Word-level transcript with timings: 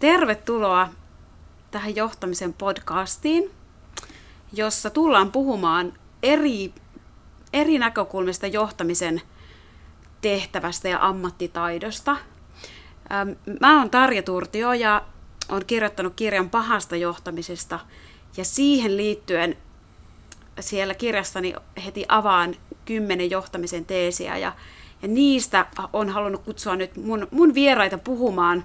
tervetuloa 0.00 0.88
tähän 1.70 1.96
johtamisen 1.96 2.52
podcastiin, 2.52 3.50
jossa 4.52 4.90
tullaan 4.90 5.32
puhumaan 5.32 5.92
eri, 6.22 6.74
eri 7.52 7.78
näkökulmista 7.78 8.46
johtamisen 8.46 9.22
tehtävästä 10.20 10.88
ja 10.88 10.98
ammattitaidosta. 11.06 12.16
Mä 13.60 13.78
oon 13.78 13.90
Tarja 13.90 14.22
Turtio 14.22 14.72
ja 14.72 15.02
olen 15.48 15.66
kirjoittanut 15.66 16.12
kirjan 16.16 16.50
pahasta 16.50 16.96
johtamisesta 16.96 17.80
ja 18.36 18.44
siihen 18.44 18.96
liittyen 18.96 19.56
siellä 20.60 20.94
kirjassani 20.94 21.54
heti 21.84 22.04
avaan 22.08 22.54
kymmenen 22.84 23.30
johtamisen 23.30 23.84
teesiä 23.84 24.36
ja, 24.36 24.52
ja 25.02 25.08
niistä 25.08 25.66
on 25.92 26.08
halunnut 26.08 26.44
kutsua 26.44 26.76
nyt 26.76 26.96
mun, 26.96 27.28
mun 27.30 27.54
vieraita 27.54 27.98
puhumaan 27.98 28.64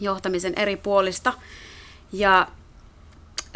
johtamisen 0.00 0.52
eri 0.56 0.76
puolista. 0.76 1.32
Ja 2.12 2.46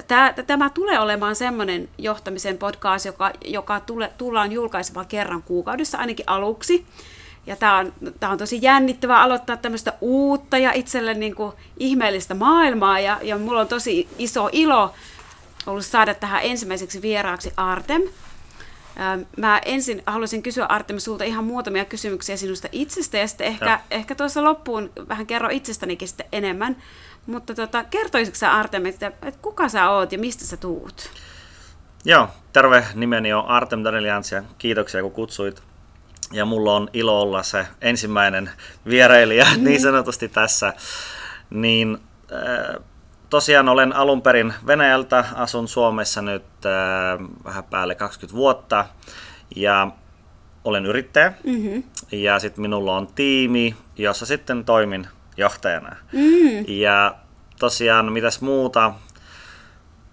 tämä, 0.08 0.34
tämä 0.46 0.70
tulee 0.70 1.00
olemaan 1.00 1.36
semmoinen 1.36 1.88
johtamisen 1.98 2.58
podcast, 2.58 3.06
joka, 3.06 3.32
joka 3.44 3.80
tule, 3.80 4.12
tullaan 4.18 4.52
julkaisemaan 4.52 5.06
kerran 5.06 5.42
kuukaudessa 5.42 5.98
ainakin 5.98 6.28
aluksi. 6.28 6.86
Ja 7.46 7.56
tämä 7.56 7.78
on, 7.78 7.92
tämä 8.20 8.32
on 8.32 8.38
tosi 8.38 8.58
jännittävää 8.62 9.22
aloittaa 9.22 9.56
tämmöistä 9.56 9.92
uutta 10.00 10.58
ja 10.58 10.72
itselle 10.72 11.14
niin 11.14 11.34
kuin 11.34 11.52
ihmeellistä 11.78 12.34
maailmaa. 12.34 13.00
Ja, 13.00 13.18
ja 13.22 13.38
mulla 13.38 13.60
on 13.60 13.68
tosi 13.68 14.08
iso 14.18 14.48
ilo 14.52 14.94
ollut 15.66 15.86
saada 15.86 16.14
tähän 16.14 16.40
ensimmäiseksi 16.42 17.02
vieraaksi 17.02 17.52
Artem. 17.56 18.02
Mä 19.36 19.60
ensin 19.64 20.02
haluaisin 20.06 20.42
kysyä 20.42 20.66
Artem 20.66 20.98
sulta 20.98 21.24
ihan 21.24 21.44
muutamia 21.44 21.84
kysymyksiä 21.84 22.36
sinusta 22.36 22.68
itsestä 22.72 23.18
ja 23.18 23.28
sitten 23.28 23.46
ehkä, 23.46 23.80
ehkä 23.90 24.14
tuossa 24.14 24.44
loppuun 24.44 24.90
vähän 25.08 25.26
kerro 25.26 25.48
itsestänikin 25.52 26.08
sitten 26.08 26.26
enemmän. 26.32 26.76
Mutta 27.26 27.54
tota, 27.54 27.84
kertoisitko 27.84 28.38
sä 28.38 28.52
Artem, 28.52 28.86
että, 28.86 29.06
että 29.06 29.40
kuka 29.42 29.68
sä 29.68 29.90
oot 29.90 30.12
ja 30.12 30.18
mistä 30.18 30.44
sä 30.44 30.56
tuut? 30.56 31.10
Joo, 32.04 32.28
terve, 32.52 32.84
nimeni 32.94 33.32
on 33.32 33.46
Artem 33.46 33.84
Danelians 33.84 34.32
ja 34.32 34.42
kiitoksia 34.58 35.02
kun 35.02 35.12
kutsuit. 35.12 35.62
Ja 36.32 36.44
mulla 36.44 36.76
on 36.76 36.88
ilo 36.92 37.20
olla 37.20 37.42
se 37.42 37.66
ensimmäinen 37.80 38.50
vierailija 38.88 39.46
mm. 39.56 39.64
niin 39.64 39.80
sanotusti 39.80 40.28
tässä. 40.28 40.72
Niin 41.50 41.98
äh, 42.32 42.84
tosiaan 43.34 43.68
olen 43.68 43.96
alun 43.96 44.22
perin 44.22 44.54
Venäjältä, 44.66 45.24
asun 45.34 45.68
Suomessa 45.68 46.22
nyt 46.22 46.44
äh, 46.66 46.72
vähän 47.44 47.64
päälle 47.64 47.94
20 47.94 48.36
vuotta 48.36 48.86
ja 49.56 49.90
olen 50.64 50.86
yrittäjä. 50.86 51.32
Mm-hmm. 51.44 51.82
Ja 52.12 52.38
sitten 52.38 52.62
minulla 52.62 52.96
on 52.96 53.06
tiimi, 53.06 53.76
jossa 53.96 54.26
sitten 54.26 54.64
toimin 54.64 55.06
johtajana. 55.36 55.96
Mm. 56.12 56.64
Ja 56.68 57.14
tosiaan 57.58 58.12
mitäs 58.12 58.40
muuta, 58.40 58.92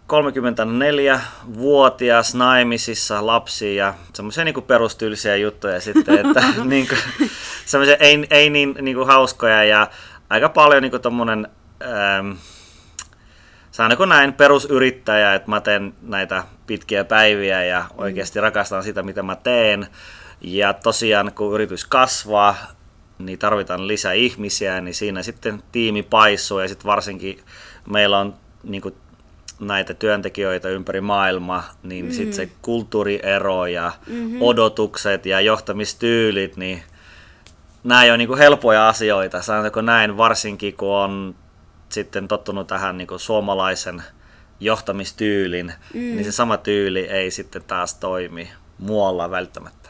34-vuotias 0.07 2.35
naimisissa 2.35 3.25
lapsi 3.25 3.75
ja 3.75 3.93
semmoisia 4.13 4.43
niin 4.43 4.63
perustyylisiä 4.67 5.35
juttuja 5.35 5.81
sitten, 5.81 6.25
että 6.25 6.43
niin 6.63 6.87
kuin, 6.87 6.99
semmoisia 7.65 7.95
ei, 7.95 8.27
ei 8.29 8.49
niin, 8.49 8.75
niin 8.81 8.95
kuin 8.95 9.07
hauskoja 9.07 9.63
ja 9.63 9.87
aika 10.29 10.49
paljon 10.49 10.81
niin 10.81 10.91
kuin 10.91 11.01
tommonen, 11.01 11.47
ähm, 11.83 12.31
sanoiko 13.71 14.05
näin, 14.05 14.33
perusyrittäjä, 14.33 15.35
että 15.35 15.49
mä 15.49 15.61
teen 15.61 15.93
näitä 16.01 16.43
pitkiä 16.67 17.03
päiviä 17.03 17.63
ja 17.63 17.85
oikeasti 17.97 18.41
rakastan 18.41 18.83
sitä, 18.83 19.03
mitä 19.03 19.23
mä 19.23 19.35
teen. 19.35 19.87
Ja 20.41 20.73
tosiaan, 20.73 21.31
kun 21.35 21.53
yritys 21.53 21.85
kasvaa, 21.85 22.55
niin 23.19 23.39
tarvitaan 23.39 23.87
lisää 23.87 24.13
ihmisiä, 24.13 24.81
niin 24.81 24.93
siinä 24.93 25.23
sitten 25.23 25.63
tiimi 25.71 26.03
paissuu 26.03 26.59
ja 26.59 26.67
sitten 26.67 26.85
varsinkin 26.85 27.39
meillä 27.89 28.19
on 28.19 28.33
niin 28.63 28.81
kuin, 28.81 28.95
näitä 29.59 29.93
työntekijöitä 29.93 30.69
ympäri 30.69 31.01
maailmaa, 31.01 31.63
niin 31.83 32.05
mm. 32.05 32.11
sitten 32.11 32.33
se 32.33 32.49
kulttuuriero 32.61 33.65
ja 33.65 33.91
mm-hmm. 34.07 34.41
odotukset 34.41 35.25
ja 35.25 35.41
johtamistyylit, 35.41 36.57
niin 36.57 36.83
nämä 37.83 38.03
ei 38.03 38.11
ole 38.11 38.17
niin 38.17 38.27
kuin 38.27 38.37
helpoja 38.37 38.89
asioita, 38.89 39.41
sanotaanko 39.41 39.81
näin, 39.81 40.17
varsinkin 40.17 40.73
kun 40.73 40.95
on 40.95 41.35
sitten 41.91 42.27
tottunut 42.27 42.67
tähän 42.67 42.97
niin 42.97 43.07
kuin 43.07 43.19
suomalaisen 43.19 44.03
johtamistyylin, 44.59 45.73
mm. 45.93 45.99
niin 45.99 46.25
se 46.25 46.31
sama 46.31 46.57
tyyli 46.57 46.99
ei 46.99 47.31
sitten 47.31 47.63
taas 47.63 47.95
toimi 47.95 48.51
muualla 48.77 49.31
välttämättä. 49.31 49.80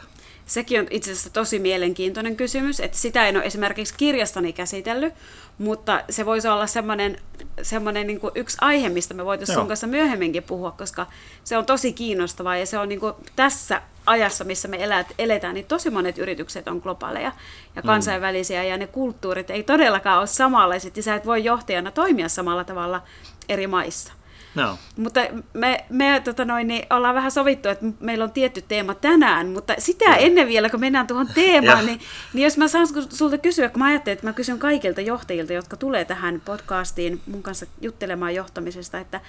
Sekin 0.51 0.79
on 0.79 0.88
itse 0.89 1.12
asiassa 1.12 1.29
tosi 1.29 1.59
mielenkiintoinen 1.59 2.35
kysymys, 2.35 2.79
että 2.79 2.97
sitä 2.97 3.28
en 3.28 3.35
ole 3.35 3.45
esimerkiksi 3.45 3.94
kirjastani 3.97 4.53
käsitellyt, 4.53 5.13
mutta 5.57 6.01
se 6.09 6.25
voisi 6.25 6.47
olla 6.47 6.67
semmoinen, 6.67 7.17
semmoinen 7.62 8.07
niin 8.07 8.19
kuin 8.19 8.31
yksi 8.35 8.57
aihe, 8.61 8.90
mistä 8.90 9.13
me 9.13 9.25
voitaisiin 9.25 9.57
sun 9.57 9.67
kanssa 9.67 9.88
myöhemminkin 9.88 10.44
puhua, 10.44 10.72
koska 10.72 11.07
se 11.44 11.57
on 11.57 11.66
tosi 11.66 11.94
kiinnostavaa 11.94 12.57
ja 12.57 12.66
se 12.66 12.78
on 12.78 12.90
niin 12.90 13.00
kuin 13.00 13.13
tässä 13.35 13.81
ajassa, 14.06 14.44
missä 14.44 14.67
me 14.67 14.84
elät, 14.84 15.07
eletään, 15.19 15.53
niin 15.53 15.66
tosi 15.66 15.90
monet 15.90 16.17
yritykset 16.17 16.67
on 16.67 16.78
globaaleja 16.78 17.31
ja 17.75 17.81
mm. 17.81 17.88
kansainvälisiä 17.88 18.61
mm. 18.61 18.69
ja 18.69 18.78
ne 18.78 18.88
kulttuurit 18.88 19.50
ei 19.50 19.63
todellakaan 19.63 20.19
ole 20.19 20.28
samanlaiset 20.28 20.97
ja 20.97 21.03
sä 21.03 21.16
et 21.16 21.25
voi 21.25 21.44
johtajana 21.44 21.91
toimia 21.91 22.29
samalla 22.29 22.63
tavalla 22.63 23.01
eri 23.50 23.67
maissa. 23.67 24.13
No. 24.56 24.78
Mutta 24.97 25.22
me, 25.53 25.85
me 25.90 26.22
tota 26.24 26.46
noin, 26.46 26.68
niin 26.68 26.85
ollaan 26.90 27.16
vähän 27.16 27.31
sovittu, 27.31 27.69
että 27.69 27.85
meillä 28.00 28.24
on 28.24 28.31
tietty 28.31 28.62
teema 28.62 28.94
tänään, 28.94 29.47
mutta 29.47 29.74
sitä 29.78 30.09
no. 30.09 30.16
ennen 30.19 30.47
vielä, 30.47 30.69
kun 30.69 30.79
mennään 30.79 31.07
tuohon 31.07 31.28
teemaan, 31.35 31.85
niin, 31.85 32.00
niin 32.34 32.44
jos 32.44 32.57
mä 32.57 32.68
saan 32.68 32.88
sulta 33.09 33.38
kysyä, 33.38 33.69
kun 33.69 33.79
mä 33.79 33.85
ajattelin, 33.85 34.13
että 34.13 34.28
mä 34.28 34.34
kysyn 34.34 34.59
kaikilta 34.59 35.02
johtajilta, 35.02 35.53
jotka 35.53 35.78
tulee 35.78 36.06
tähän 36.06 36.41
podcastiin 36.46 37.22
mun 37.25 37.44
kanssa 37.44 37.66
juttelemaan 37.81 38.35
johtamisesta, 38.35 39.00
että, 39.00 39.22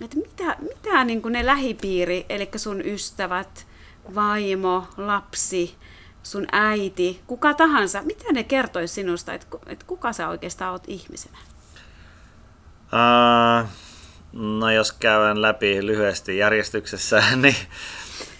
että 0.00 0.16
mitä, 0.16 0.56
mitä 0.60 1.04
niin 1.04 1.22
kuin 1.22 1.32
ne 1.32 1.46
lähipiiri, 1.46 2.26
eli 2.28 2.48
sun 2.56 2.80
ystävät, 2.86 3.66
vaimo, 4.14 4.86
lapsi, 4.96 5.74
sun 6.22 6.46
äiti, 6.52 7.20
kuka 7.26 7.54
tahansa, 7.54 8.02
mitä 8.02 8.32
ne 8.32 8.44
kertoisi 8.44 8.94
sinusta, 8.94 9.34
että, 9.34 9.46
että 9.66 9.84
kuka 9.86 10.12
sä 10.12 10.28
oikeastaan 10.28 10.72
oot 10.72 10.84
ihmisenä? 10.86 11.38
Uh 12.92 13.87
No 14.32 14.70
jos 14.70 14.92
käyn 14.92 15.42
läpi 15.42 15.86
lyhyesti 15.86 16.38
järjestyksessä, 16.38 17.22
niin 17.42 17.56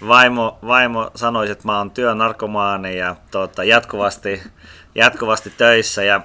vaimo, 0.09 0.59
vaimo 0.67 1.11
sanoisi, 1.15 1.53
että 1.53 1.69
mä 1.69 1.79
oon 1.79 1.91
työnarkomaani 1.91 2.99
ja 2.99 3.17
tuota, 3.31 3.65
jatkuvasti, 3.65 4.43
jatkuvasti 4.95 5.51
töissä. 5.51 6.05
Ja 6.05 6.21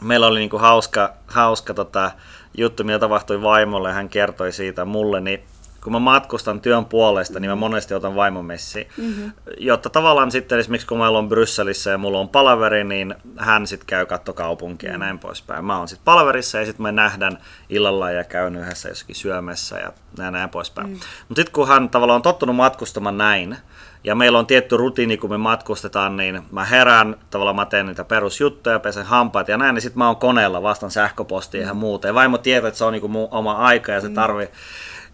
meillä 0.00 0.26
oli 0.26 0.38
niinku 0.38 0.58
hauska, 0.58 1.14
hauska 1.26 1.74
tota, 1.74 2.10
juttu, 2.56 2.84
mitä 2.84 2.98
tapahtui 2.98 3.42
vaimolle, 3.42 3.92
hän 3.92 4.08
kertoi 4.08 4.52
siitä 4.52 4.84
mulle, 4.84 5.20
niin 5.20 5.42
kun 5.84 5.92
mä 5.92 5.98
matkustan 5.98 6.60
työn 6.60 6.84
puolesta, 6.84 7.40
niin 7.40 7.50
mä 7.50 7.56
monesti 7.56 7.94
otan 7.94 8.16
vaimomessi. 8.16 8.88
Mm-hmm. 8.96 9.32
Jotta 9.58 9.90
tavallaan 9.90 10.30
sitten 10.30 10.58
esimerkiksi 10.58 10.86
kun 10.86 10.98
meillä 10.98 11.18
on 11.18 11.28
Brysselissä 11.28 11.90
ja 11.90 11.98
mulla 11.98 12.18
on 12.18 12.28
palaveri, 12.28 12.84
niin 12.84 13.14
hän 13.36 13.66
sitten 13.66 13.86
käy 13.86 14.06
kattokaupunkia 14.06 14.92
ja 14.92 14.98
näin 14.98 15.18
poispäin. 15.18 15.64
Mä 15.64 15.78
oon 15.78 15.88
sitten 15.88 16.04
palaverissa 16.04 16.58
ja 16.58 16.66
sitten 16.66 16.82
me 16.82 16.92
nähdään 16.92 17.38
illalla 17.68 18.10
ja 18.10 18.24
käyn 18.24 18.56
yhdessä 18.56 18.88
jossakin 18.88 19.16
syömässä 19.16 19.78
ja 19.78 19.92
näin, 20.18 20.32
näin 20.32 20.50
poispäin. 20.50 20.86
Mm-hmm. 20.86 21.00
Mutta 21.28 21.40
sitten 21.40 21.52
kun 21.52 21.68
hän 21.68 21.88
tavallaan 21.88 22.16
on 22.16 22.22
tottunut 22.22 22.56
matkustamaan 22.56 23.18
näin, 23.18 23.56
ja 24.04 24.14
meillä 24.14 24.38
on 24.38 24.46
tietty 24.46 24.76
rutiini, 24.76 25.16
kun 25.16 25.30
me 25.30 25.38
matkustetaan, 25.38 26.16
niin 26.16 26.42
mä 26.50 26.64
herään, 26.64 27.16
tavallaan 27.30 27.56
mä 27.56 27.66
teen 27.66 27.86
niitä 27.86 28.04
perusjuttuja, 28.04 28.78
pesen 28.78 29.06
hampaat 29.06 29.48
ja 29.48 29.56
näin, 29.56 29.74
niin 29.74 29.82
sitten 29.82 29.98
mä 29.98 30.06
oon 30.06 30.16
koneella, 30.16 30.62
vastaan 30.62 30.90
sähköpostia 30.90 31.60
mm. 31.60 31.66
ja 31.66 31.74
muuta. 31.74 32.06
Ja 32.06 32.14
vaimo 32.14 32.38
tietää, 32.38 32.68
että 32.68 32.78
se 32.78 32.84
on 32.84 32.92
niinku 32.92 33.08
mun 33.08 33.28
oma 33.30 33.52
aika 33.52 33.92
ja 33.92 34.00
se 34.00 34.08
mm. 34.08 34.14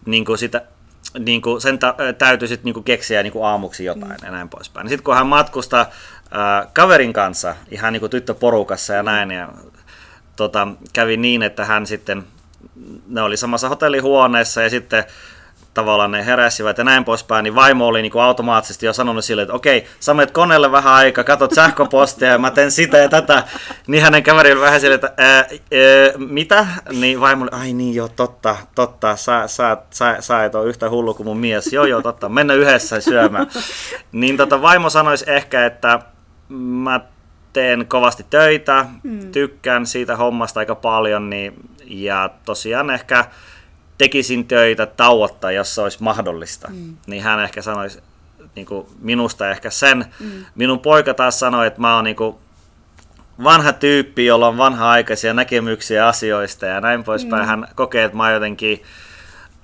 Niin 0.06 0.25
kuin 0.25 0.38
sitä, 0.38 0.62
niin 1.19 1.42
kuin 1.42 1.60
sen 1.60 1.78
ta- 1.78 1.97
täytyy 2.19 2.48
sitten 2.48 2.72
niin 2.72 2.84
keksiä 2.84 3.22
niin 3.22 3.32
kuin 3.32 3.47
aamuksi 3.47 3.84
jotain 3.84 4.12
mm. 4.20 4.26
ja 4.26 4.31
näin 4.31 4.48
poispäin. 4.48 4.88
Sitten 4.88 5.04
kun 5.04 5.15
hän 5.15 5.26
matkustaa 5.26 5.81
äh, 5.81 6.72
kaverin 6.72 7.12
kanssa, 7.12 7.56
ihan 7.70 7.92
niin 7.92 8.00
kuin 8.00 8.10
tyttöporukassa 8.10 8.92
ja 8.94 9.03
näin, 9.03 9.31
ja 9.31 9.48
tota, 10.37 10.69
kävi 10.92 11.16
niin, 11.16 11.42
että 11.42 11.65
hän 11.65 11.87
sitten, 11.87 12.25
ne 13.06 13.22
oli 13.22 13.36
samassa 13.36 13.68
hotellihuoneessa 13.68 14.62
ja 14.62 14.71
sitten 14.71 15.04
tavallaan 15.74 16.10
ne 16.10 16.26
heräsivät 16.26 16.78
ja 16.78 16.84
näin 16.84 17.04
poispäin, 17.04 17.42
niin 17.42 17.54
vaimo 17.54 17.86
oli 17.86 18.03
niin 18.03 18.12
kuin 18.12 18.22
automaattisesti 18.22 18.86
jo 18.86 18.92
sanonut 18.92 19.24
sille, 19.24 19.42
että 19.42 19.54
okei, 19.54 19.86
sä 20.00 20.15
menet 20.15 20.30
koneelle 20.30 20.72
vähän 20.72 20.94
aikaa, 20.94 21.24
katot 21.24 21.54
sähköpostia 21.54 22.28
ja 22.28 22.38
mä 22.38 22.50
teen 22.50 22.71
sitä 22.71 22.98
ja 22.98 23.09
tätä. 23.09 23.42
Niin 23.86 24.03
hänen 24.03 24.22
kaverille 24.22 24.65
vähän 24.65 24.80
sille, 24.80 24.94
että 24.94 25.12
ää, 25.16 25.36
ää, 25.36 25.48
mitä? 26.16 26.66
Niin 26.92 27.21
vaimo 27.21 27.42
oli, 27.42 27.50
ai 27.53 27.72
niin 27.72 27.94
joo, 27.94 28.09
totta, 28.09 28.56
totta, 28.74 29.16
sä, 29.16 29.47
sä, 29.47 29.76
sä, 29.91 30.16
sä 30.21 30.44
et 30.44 30.54
ole 30.54 30.68
yhtä 30.68 30.91
hullu 30.91 31.15
kuin 31.15 31.26
mun 31.26 31.38
mies. 31.38 31.72
Joo 31.72 31.84
joo, 31.84 32.03
totta, 32.03 32.28
mennä 32.28 32.54
yhdessä 32.54 33.00
syömään. 33.00 33.47
Niin 34.12 34.36
tota, 34.36 34.62
vaimo 34.62 34.91
sanoisi 34.91 35.24
ehkä, 35.28 35.66
että 35.66 36.00
mä 36.48 37.00
teen 37.53 37.86
kovasti 37.86 38.26
töitä, 38.30 38.86
mm. 39.03 39.32
tykkään 39.32 39.86
siitä 39.86 40.16
hommasta 40.16 40.60
aika 40.60 40.74
paljon, 40.74 41.30
niin, 41.30 41.54
ja 41.86 42.30
tosiaan 42.44 42.91
ehkä 42.91 43.24
tekisin 43.99 44.47
töitä 44.47 44.87
tauotta, 44.87 45.53
jos 45.53 45.75
se 45.75 45.81
olisi 45.81 46.03
mahdollista. 46.03 46.69
Mm. 46.69 46.97
Niin 47.07 47.23
hän 47.23 47.45
ehkä 47.45 47.63
sanoisi 47.63 48.03
niin 48.55 48.67
kuin 48.67 48.87
minusta 49.01 49.51
ehkä 49.51 49.71
sen. 49.71 50.07
Mm. 50.21 50.45
Minun 50.55 50.81
poika 50.81 51.15
taas 51.15 51.41
sanoi, 51.41 51.67
että 51.67 51.81
mä 51.81 51.95
oon 51.95 52.05
niin 52.05 52.17
kuin, 52.17 52.37
vanha 53.45 53.73
tyyppi, 53.73 54.27
jolla 54.27 54.49
on 54.49 54.59
vanha-aikaisia 54.59 55.35
näkemyksiä 55.35 56.07
asioista 56.07 56.67
ja 56.67 56.81
näin 56.81 57.05
poispäin. 57.05 57.43
Mm. 57.43 57.49
Hän 57.49 57.69
kokee, 57.75 58.05
että 58.05 58.17
mä 58.17 58.23
oon 58.23 58.33
jotenkin 58.33 58.83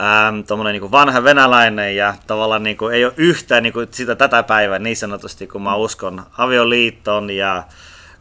ähm, 0.00 0.64
niin 0.72 0.90
vanha 0.90 1.24
venäläinen 1.24 1.96
ja 1.96 2.14
tavallaan 2.26 2.62
niin 2.62 2.76
kuin, 2.76 2.94
ei 2.94 3.04
ole 3.04 3.14
yhtään 3.16 3.62
niin 3.62 3.72
kuin 3.72 3.88
sitä 3.90 4.16
tätä 4.16 4.42
päivää 4.42 4.78
niin 4.78 4.96
sanotusti, 4.96 5.46
kun 5.46 5.62
mä 5.62 5.76
uskon 5.76 6.22
avioliittoon 6.38 7.30
ja 7.30 7.64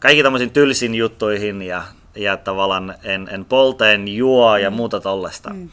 kaikki 0.00 0.22
tämmöisiin 0.22 0.50
tylsin 0.50 0.94
juttuihin 0.94 1.62
ja, 1.62 1.82
ja 2.14 2.36
tavallaan 2.36 2.94
en, 3.02 3.28
en 3.32 3.44
polte, 3.44 3.92
en 3.92 4.08
juo 4.08 4.56
ja 4.56 4.70
mm. 4.70 4.76
muuta 4.76 5.00
tollesta. 5.00 5.50
Mm. 5.50 5.68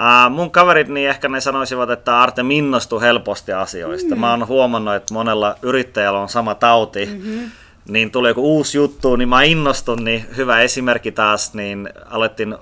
Uh, 0.00 0.34
mun 0.34 0.50
kaverit, 0.50 0.88
niin 0.88 1.08
ehkä 1.10 1.28
ne 1.28 1.40
sanoisivat, 1.40 1.90
että 1.90 2.20
Arte 2.20 2.42
innostuu 2.50 3.00
helposti 3.00 3.52
asioista. 3.52 4.14
Mm. 4.14 4.20
Mä 4.20 4.30
oon 4.30 4.48
huomannut, 4.48 4.94
että 4.94 5.14
monella 5.14 5.56
yrittäjällä 5.62 6.20
on 6.20 6.28
sama 6.28 6.54
tauti. 6.54 7.06
Mm-hmm. 7.06 7.50
Niin 7.88 8.10
tulee 8.10 8.30
joku 8.30 8.56
uusi 8.56 8.78
juttu, 8.78 9.16
niin 9.16 9.28
mä 9.28 9.42
innostun, 9.42 10.04
niin 10.04 10.26
hyvä 10.36 10.60
esimerkki 10.60 11.12
taas, 11.12 11.54
niin 11.54 11.88
alettiin 12.10 12.56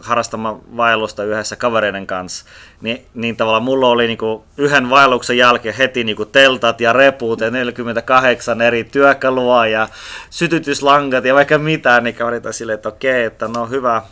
harrastamaan 0.00 0.60
vaellusta 0.76 1.24
yhdessä 1.24 1.56
kavereiden 1.56 2.06
kanssa, 2.06 2.44
niin, 2.80 3.04
niin 3.14 3.36
tavallaan 3.36 3.62
mulla 3.62 3.88
oli 3.88 4.06
niinku 4.06 4.44
yhden 4.56 4.90
vaelluksen 4.90 5.36
jälkeen 5.36 5.74
heti 5.74 6.04
niinku 6.04 6.24
teltat 6.24 6.80
ja 6.80 6.92
reput 6.92 7.40
ja 7.40 7.50
48 7.50 8.60
eri 8.60 8.84
työkalua 8.84 9.66
ja 9.66 9.88
sytytyslangat 10.30 11.24
ja 11.24 11.34
vaikka 11.34 11.58
mitään, 11.58 12.04
niin 12.04 12.14
kaverit 12.14 12.44
silleen, 12.50 12.74
että 12.74 12.88
okei, 12.88 13.24
että 13.24 13.48
no 13.48 13.66
hyvä, 13.66 14.02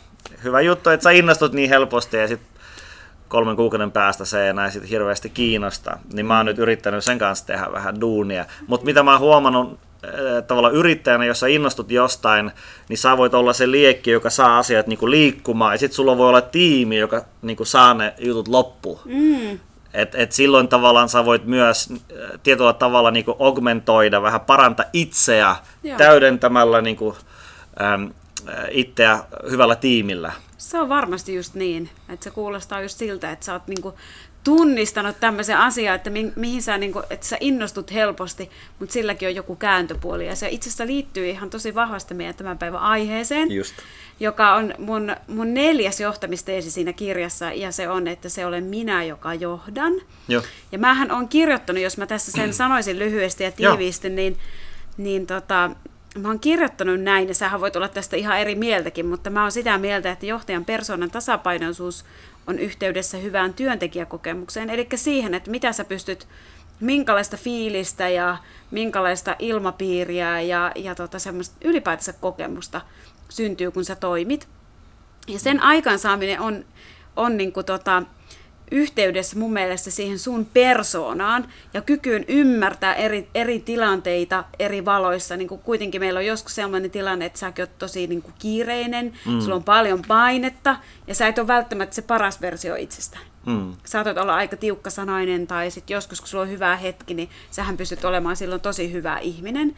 hyvä 0.45 0.61
juttu, 0.61 0.91
että 0.91 1.05
sä 1.05 1.11
innostut 1.11 1.53
niin 1.53 1.69
helposti 1.69 2.17
ja 2.17 2.29
sitten 2.29 2.61
kolmen 3.29 3.57
kuukauden 3.57 3.93
päästä 3.93 4.25
se 4.25 4.43
ei 4.43 4.49
enää 4.49 4.71
sit 4.71 4.91
hirveästi 4.91 5.31
kiinnosta. 5.31 5.99
Niin 6.13 6.27
mä 6.27 6.37
oon 6.37 6.47
nyt 6.47 6.59
yrittänyt 6.59 7.05
sen 7.05 7.19
kanssa 7.19 7.47
tehdä 7.47 7.73
vähän 7.73 8.01
duunia. 8.01 8.47
Mutta 8.67 8.87
mitä 8.87 9.03
mä 9.03 9.13
oon 9.13 9.21
huomannut 9.21 9.79
Äh, 10.05 10.45
tavalla 10.47 10.71
yrittäjänä, 10.71 11.25
jos 11.25 11.41
sä 11.41 11.47
innostut 11.47 11.91
jostain, 11.91 12.51
niin 12.89 12.99
sä 12.99 13.17
voit 13.17 13.35
olla 13.35 13.53
se 13.53 13.71
liekki, 13.71 14.11
joka 14.11 14.31
saa 14.31 14.59
asiat 14.59 14.87
niinku 14.87 15.11
liikkumaan, 15.11 15.75
ja 15.75 15.79
sitten 15.79 15.97
sulla 15.97 16.19
voi 16.19 16.29
olla 16.29 16.41
tiimi, 16.41 16.99
joka 16.99 17.25
niinku 17.43 17.65
saa 17.65 17.95
ne 17.95 18.15
jutut 18.19 18.49
loppu. 18.49 19.01
Mm. 19.05 19.59
Et, 19.95 20.15
et 20.15 20.33
silloin 20.33 20.69
tavallaan 20.69 21.09
sä 21.09 21.25
voit 21.25 21.45
myös 21.45 21.89
äh, 21.91 22.31
tietyllä 22.43 22.73
tavalla 22.73 23.11
niinku 23.11 23.37
augmentoida, 23.39 24.23
vähän 24.23 24.41
parantaa 24.41 24.87
itseä 24.93 25.57
Joo. 25.83 25.99
täydentämällä 25.99 26.81
niinku, 26.81 27.17
äm, 27.81 28.11
itseä 28.71 29.19
hyvällä 29.51 29.77
tiimillä. 29.77 30.33
Se 30.59 30.81
on 30.81 30.89
varmasti 30.89 31.35
just 31.35 31.55
niin, 31.55 31.91
että 32.09 32.25
se 32.25 32.31
kuulostaa 32.31 32.83
just 32.83 32.99
siltä, 32.99 33.33
että 33.33 33.47
sä 33.47 33.53
oot 33.53 33.67
niinku 33.67 33.95
tunnistanut 34.45 35.21
tämmöisen 35.21 35.57
asian, 35.59 35.95
että 35.95 36.11
mi- 36.11 36.33
mihin 36.37 36.63
sä, 36.63 36.79
niin 36.79 36.93
kuin, 36.93 37.05
että 37.11 37.27
sä 37.27 37.37
innostut 37.41 37.93
helposti, 37.93 38.51
mutta 38.79 38.93
silläkin 38.93 39.29
on 39.29 39.35
joku 39.35 39.57
kääntöpuoli. 39.57 40.27
Ja 40.27 40.37
se 40.37 40.49
itse 40.49 40.69
asiassa 40.69 40.87
liittyy 40.87 41.29
ihan 41.31 41.51
tosi 41.51 41.75
vahvasti 41.75 42.15
meidän 42.15 42.35
tämän 42.35 42.59
päivän 42.59 42.81
aiheeseen, 42.81 43.53
Just. 43.53 43.75
joka 44.21 44.55
on 44.55 44.75
mun, 44.79 45.17
mun 45.29 45.55
neljäs 45.55 46.01
johtamisteesi 46.01 46.71
siinä 46.71 46.93
kirjassa, 46.93 47.53
ja 47.53 47.73
se 47.73 47.89
on, 47.89 48.09
että 48.09 48.29
se 48.29 48.47
olen 48.47 48.65
minä, 48.65 49.05
joka 49.05 49.35
johdan. 49.35 49.93
Jo. 50.29 50.43
Ja 50.73 50.79
mähän 50.79 51.11
on 51.11 51.29
kirjoittanut, 51.29 51.83
jos 51.83 51.99
mä 51.99 52.07
tässä 52.07 52.33
sen 52.33 52.55
sanoisin 52.55 52.99
lyhyesti 52.99 53.45
ja 53.45 53.53
tiiviisti, 53.53 54.11
niin, 54.11 54.39
niin 54.97 55.27
tota, 55.27 55.71
mä 56.19 56.29
oon 56.29 56.41
kirjoittanut 56.41 57.01
näin, 57.01 57.29
ja 57.29 57.35
sähän 57.35 57.61
voit 57.61 57.77
olla 57.77 57.89
tästä 57.89 58.17
ihan 58.17 58.39
eri 58.39 58.55
mieltäkin, 58.55 59.07
mutta 59.07 59.31
mä 59.31 59.43
oon 59.43 59.53
sitä 59.53 59.79
mieltä, 59.79 60.11
että 60.11 60.27
johtajan 60.27 60.65
persoonan 60.65 61.11
tasapainoisuus 61.11 62.05
on 62.47 62.59
yhteydessä 62.59 63.19
hyvään 63.19 63.55
työntekijäkokemukseen, 63.55 64.71
eli 64.71 64.89
siihen, 64.95 65.35
että 65.35 65.51
mitä 65.51 65.73
sä 65.73 65.85
pystyt, 65.85 66.29
minkälaista 66.81 67.37
fiilistä 67.37 68.09
ja 68.09 68.37
minkälaista 68.71 69.37
ilmapiiriä 69.39 70.41
ja, 70.41 70.73
ja 70.75 70.95
tota 70.95 71.19
semmoista 71.19 71.57
ylipäätänsä 71.65 72.13
kokemusta 72.13 72.81
syntyy, 73.29 73.71
kun 73.71 73.85
sä 73.85 73.97
toimit. 73.97 74.49
Ja 75.29 75.39
sen 75.39 75.63
aikansaaminen 75.63 76.41
on, 76.41 76.65
on 77.17 77.37
niin 77.37 77.53
kuin 77.53 77.67
tota, 77.67 78.03
yhteydessä 78.71 79.39
mun 79.39 79.53
mielestä 79.53 79.91
siihen 79.91 80.19
sun 80.19 80.45
persoonaan 80.45 81.49
ja 81.75 81.81
kykyyn 81.81 82.25
ymmärtää 82.29 82.95
eri, 82.95 83.29
eri 83.35 83.61
tilanteita 83.61 84.45
eri 84.59 84.85
valoissa. 84.85 85.37
Niin 85.37 85.49
kuin 85.49 85.61
kuitenkin 85.61 86.01
meillä 86.01 86.19
on 86.19 86.27
joskus 86.27 86.55
sellainen 86.55 86.91
tilanne, 86.91 87.25
että 87.25 87.39
säkin 87.39 87.63
oot 87.63 87.79
tosi 87.79 88.07
niin 88.07 88.23
kuin 88.23 88.35
kiireinen, 88.39 89.13
mm. 89.27 89.41
sulla 89.41 89.55
on 89.55 89.65
paljon 89.65 90.03
painetta 90.09 90.77
ja 91.07 91.15
sä 91.15 91.29
et 91.29 91.39
ole 91.39 91.47
välttämättä 91.47 91.95
se 91.95 92.03
paras 92.03 92.41
versio 92.41 92.75
itsestä. 92.75 93.19
Mm. 93.47 93.77
Saatat 93.85 94.19
olla 94.19 94.35
aika 94.35 94.57
tiukkasanainen 94.57 95.47
tai 95.47 95.71
sitten 95.71 95.95
joskus 95.95 96.21
kun 96.21 96.29
sulla 96.29 96.43
on 96.43 96.51
hyvä 96.51 96.77
hetki, 96.77 97.15
niin 97.15 97.31
sähän 97.51 97.77
pystyt 97.77 98.05
olemaan 98.05 98.37
silloin 98.37 98.61
tosi 98.61 98.93
hyvä 98.93 99.19
ihminen. 99.19 99.77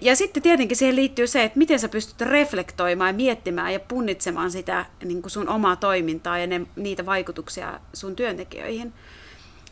Ja 0.00 0.16
sitten 0.16 0.42
tietenkin 0.42 0.76
siihen 0.76 0.96
liittyy 0.96 1.26
se, 1.26 1.44
että 1.44 1.58
miten 1.58 1.78
sä 1.78 1.88
pystyt 1.88 2.20
reflektoimaan 2.20 3.08
ja 3.08 3.14
miettimään 3.14 3.72
ja 3.72 3.80
punnitsemaan 3.80 4.50
sitä 4.50 4.86
niin 5.04 5.22
kuin 5.22 5.30
sun 5.30 5.48
omaa 5.48 5.76
toimintaa 5.76 6.38
ja 6.38 6.46
ne, 6.46 6.60
niitä 6.76 7.06
vaikutuksia 7.06 7.80
sun 7.92 8.16
työntekijöihin. 8.16 8.92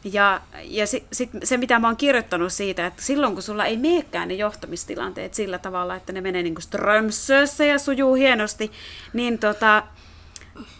Ja, 0.04 0.40
ja 0.62 0.86
sit, 0.86 1.04
sit 1.12 1.30
se, 1.44 1.56
mitä 1.56 1.78
mä 1.78 1.86
oon 1.86 1.96
kirjoittanut 1.96 2.52
siitä, 2.52 2.86
että 2.86 3.02
silloin 3.02 3.34
kun 3.34 3.42
sulla 3.42 3.64
ei 3.64 3.76
meekään 3.76 4.28
ne 4.28 4.34
johtamistilanteet 4.34 5.34
sillä 5.34 5.58
tavalla, 5.58 5.96
että 5.96 6.12
ne 6.12 6.20
menee 6.20 6.42
niin 6.42 6.54
kuin 6.54 6.62
strömsössä 6.62 7.64
ja 7.64 7.78
sujuu 7.78 8.14
hienosti, 8.14 8.72
niin, 9.12 9.38
tota, 9.38 9.82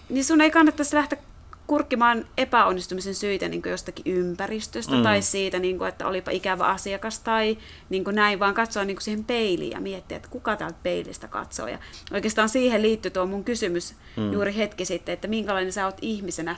niin 0.08 0.24
sun 0.24 0.40
ei 0.40 0.50
kannattaisi 0.50 0.96
lähteä 0.96 1.18
kurkkimaan 1.66 2.26
epäonnistumisen 2.38 3.14
syitä 3.14 3.49
niin 3.49 3.62
jostakin 3.66 4.14
ympäristöstä 4.14 4.96
mm. 4.96 5.02
tai 5.02 5.22
siitä, 5.22 5.58
niin 5.58 5.78
kuin, 5.78 5.88
että 5.88 6.06
olipa 6.06 6.31
ikävä 6.31 6.64
asiakas 6.64 7.20
tai 7.20 7.58
niin 7.90 8.05
kuin 8.05 8.16
näin, 8.16 8.38
vaan 8.38 8.55
katsoa 8.55 8.84
niin 8.84 8.96
kuin 8.96 9.05
siihen 9.05 9.25
peiliin 9.25 9.70
ja 9.70 9.81
miettiä, 9.81 10.16
että 10.16 10.28
kuka 10.28 10.56
täältä 10.56 10.78
peilistä 10.82 11.28
katsoo. 11.28 11.69
Ja 11.69 11.78
oikeastaan 12.12 12.49
siihen 12.49 12.82
liittyy 12.82 13.11
tuo 13.11 13.26
mun 13.26 13.44
kysymys 13.44 13.94
mm. 14.16 14.32
juuri 14.32 14.56
hetki 14.56 14.84
sitten, 14.84 15.12
että 15.12 15.28
minkälainen 15.28 15.72
sä 15.72 15.84
oot 15.84 15.99
ihmisenä, 16.02 16.56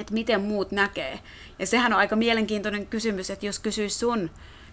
että 0.00 0.14
miten 0.14 0.40
muut 0.40 0.72
näkee. 0.72 1.20
Ja 1.58 1.66
sehän 1.66 1.92
on 1.92 1.98
aika 1.98 2.16
mielenkiintoinen 2.16 2.86
kysymys, 2.86 3.30
että 3.30 3.46
jos 3.46 3.58
kysyisi 3.58 3.98
sun 3.98 4.30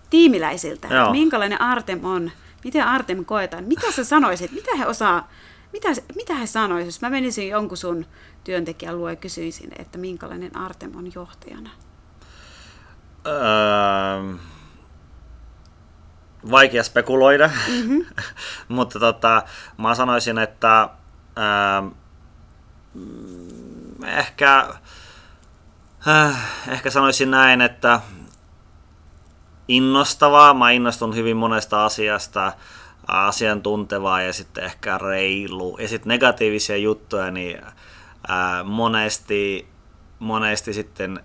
tiimiläisiltä, 0.10 0.88
että 0.88 1.12
minkälainen 1.12 1.62
Artem 1.62 2.06
on, 2.06 2.32
miten 2.64 2.84
Artem 2.84 3.26
koetaan, 3.26 3.64
mitä 3.64 3.92
sä 3.92 4.04
sanoisit, 4.04 4.52
mitä 4.52 4.76
he 4.78 4.86
osaa 4.86 5.30
mitä, 5.74 5.88
mitä 6.16 6.36
he 6.36 6.48
sanoisivat, 6.48 6.88
jos 6.88 7.02
mä 7.02 7.10
menisin 7.10 7.50
jonkun 7.50 7.78
sun 7.78 8.06
työntekijän 8.44 8.98
luo 8.98 9.10
ja 9.10 9.16
kysyisin, 9.16 9.72
että 9.80 9.98
minkälainen 9.98 10.58
Artem 10.58 10.96
on 10.96 11.12
johtajana? 11.16 11.70
Öö, 13.28 14.34
vaikea 16.52 16.84
spekuloida, 16.84 17.50
mm-hmm. 17.68 18.06
mutta 18.76 19.00
tota, 19.00 19.44
mä 19.78 19.96
sanoisin, 19.96 20.38
että 20.38 20.90
öö, 21.38 21.90
ehkä, 24.06 24.70
äh, 26.08 26.38
ehkä 26.68 26.90
sanoisin 26.90 27.32
näin, 27.32 27.62
että 27.62 28.02
innostavaa. 29.68 30.54
Mä 30.54 30.72
innostun 30.72 31.16
hyvin 31.16 31.38
monesta 31.38 31.86
asiasta 31.86 32.54
asiantuntevaa 33.08 34.22
ja 34.22 34.34
sitten 34.34 34.64
ehkä 34.64 34.98
reilu. 34.98 35.78
Ja 35.78 35.88
sitten 35.88 36.10
negatiivisia 36.10 36.78
juttuja, 36.78 37.32
niin 37.32 37.62
ää, 38.28 38.64
monesti, 38.64 39.68
monesti 40.20 40.74
sitten 40.74 41.20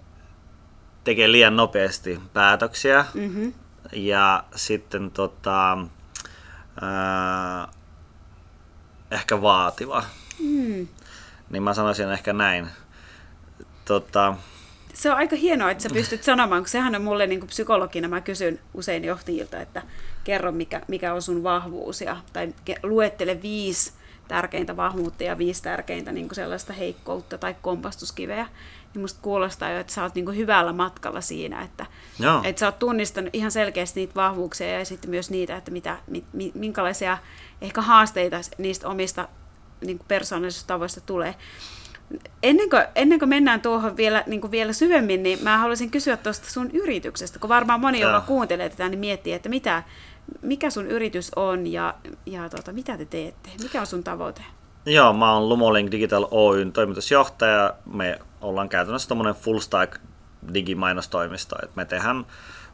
tekee 1.04 1.32
liian 1.32 1.56
nopeasti 1.56 2.20
päätöksiä. 2.32 3.04
Mm-hmm. 3.14 3.52
Ja 3.92 4.44
sitten 4.54 5.10
tota, 5.10 5.78
ää, 6.80 7.68
ehkä 9.10 9.42
vaativa. 9.42 10.04
Mm. 10.38 10.88
Niin 11.50 11.62
mä 11.62 11.74
sanoisin 11.74 12.12
ehkä 12.12 12.32
näin. 12.32 12.68
Tota, 13.84 14.34
se 14.94 15.10
on 15.10 15.16
aika 15.16 15.36
hienoa, 15.36 15.70
että 15.70 15.82
sä 15.82 15.88
pystyt 15.92 16.22
sanomaan, 16.22 16.62
kun 16.62 16.68
sehän 16.68 16.94
on 16.94 17.02
mulle 17.02 17.26
niin 17.26 17.40
kuin 17.40 17.48
psykologina, 17.48 18.08
mä 18.08 18.20
kysyn 18.20 18.60
usein 18.74 19.04
johtajilta, 19.04 19.60
että 19.60 19.82
kerro 20.24 20.52
mikä, 20.52 20.80
mikä 20.88 21.14
on 21.14 21.22
sun 21.22 21.42
vahvuus, 21.42 22.00
ja, 22.00 22.16
tai 22.32 22.54
luettele 22.82 23.42
viisi 23.42 23.92
tärkeintä 24.28 24.76
vahvuutta 24.76 25.24
ja 25.24 25.38
viisi 25.38 25.62
tärkeintä 25.62 26.12
niin 26.12 26.28
kuin 26.28 26.36
sellaista 26.36 26.72
heikkoutta 26.72 27.38
tai 27.38 27.56
kompastuskiveä, 27.62 28.46
niin 28.94 29.02
musta 29.02 29.20
kuulostaa 29.22 29.70
jo, 29.70 29.80
että 29.80 29.92
sä 29.92 30.02
oot 30.02 30.14
niin 30.14 30.24
kuin 30.24 30.36
hyvällä 30.36 30.72
matkalla 30.72 31.20
siinä, 31.20 31.62
että, 31.62 31.86
että 32.44 32.60
sä 32.60 32.66
oot 32.66 32.78
tunnistanut 32.78 33.34
ihan 33.34 33.50
selkeästi 33.50 34.00
niitä 34.00 34.14
vahvuuksia 34.14 34.78
ja 34.78 34.84
sitten 34.84 35.10
myös 35.10 35.30
niitä, 35.30 35.56
että 35.56 35.70
mitä, 35.70 35.98
mi, 36.06 36.52
minkälaisia 36.54 37.18
ehkä 37.60 37.80
haasteita 37.80 38.36
niistä 38.58 38.88
omista 38.88 39.28
niin 39.84 39.98
kuin 39.98 40.08
persoonallisista 40.08 40.66
tavoista 40.66 41.00
tulee. 41.00 41.34
Ennen 42.42 42.70
kuin, 42.70 42.84
ennen 42.94 43.18
kuin 43.18 43.28
mennään 43.28 43.60
tuohon 43.60 43.96
vielä, 43.96 44.24
niin 44.26 44.40
kuin 44.40 44.50
vielä 44.50 44.72
syvemmin, 44.72 45.22
niin 45.22 45.38
mä 45.42 45.58
haluaisin 45.58 45.90
kysyä 45.90 46.16
tuosta 46.16 46.50
sun 46.50 46.70
yrityksestä, 46.70 47.38
kun 47.38 47.48
varmaan 47.48 47.80
moni, 47.80 48.00
Joo. 48.00 48.10
joka 48.10 48.26
kuuntelee 48.26 48.68
tätä, 48.68 48.88
niin 48.88 48.98
miettii, 48.98 49.32
että 49.32 49.48
mitä, 49.48 49.82
mikä 50.42 50.70
sun 50.70 50.86
yritys 50.86 51.30
on 51.36 51.66
ja, 51.66 51.94
ja 52.26 52.48
tota, 52.48 52.72
mitä 52.72 52.98
te 52.98 53.04
teette? 53.04 53.50
Mikä 53.62 53.80
on 53.80 53.86
sun 53.86 54.04
tavoite? 54.04 54.42
Joo, 54.86 55.12
mä 55.12 55.32
oon 55.32 55.48
Lumolink 55.48 55.90
Digital 55.90 56.28
Oyn 56.30 56.72
toimitusjohtaja. 56.72 57.74
Me 57.92 58.18
ollaan 58.40 58.68
käytännössä 58.68 59.08
tuommoinen 59.08 59.34
full 59.34 59.58
stack 59.58 60.00
digimainostoimisto. 60.54 61.56
Et 61.62 61.76
me 61.76 61.84
tehdään 61.84 62.26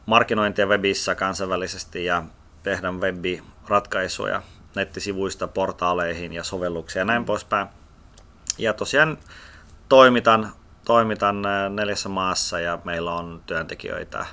markkinointia 0.05 0.67
webissä 0.67 1.15
kansainvälisesti 1.15 2.05
ja 2.05 2.23
tehdä 2.63 2.91
web-ratkaisuja 2.91 4.41
nettisivuista 4.75 5.47
portaaleihin 5.47 6.33
ja 6.33 6.43
sovelluksia 6.43 6.99
ja 6.99 7.05
näin 7.05 7.25
poispäin. 7.25 7.67
Ja 8.57 8.73
tosiaan 8.73 9.17
toimitan, 9.89 10.51
toimitan 10.85 11.41
neljässä 11.69 12.09
maassa 12.09 12.59
ja 12.59 12.79
meillä 12.83 13.13
on 13.13 13.41
työntekijöitä 13.45 14.25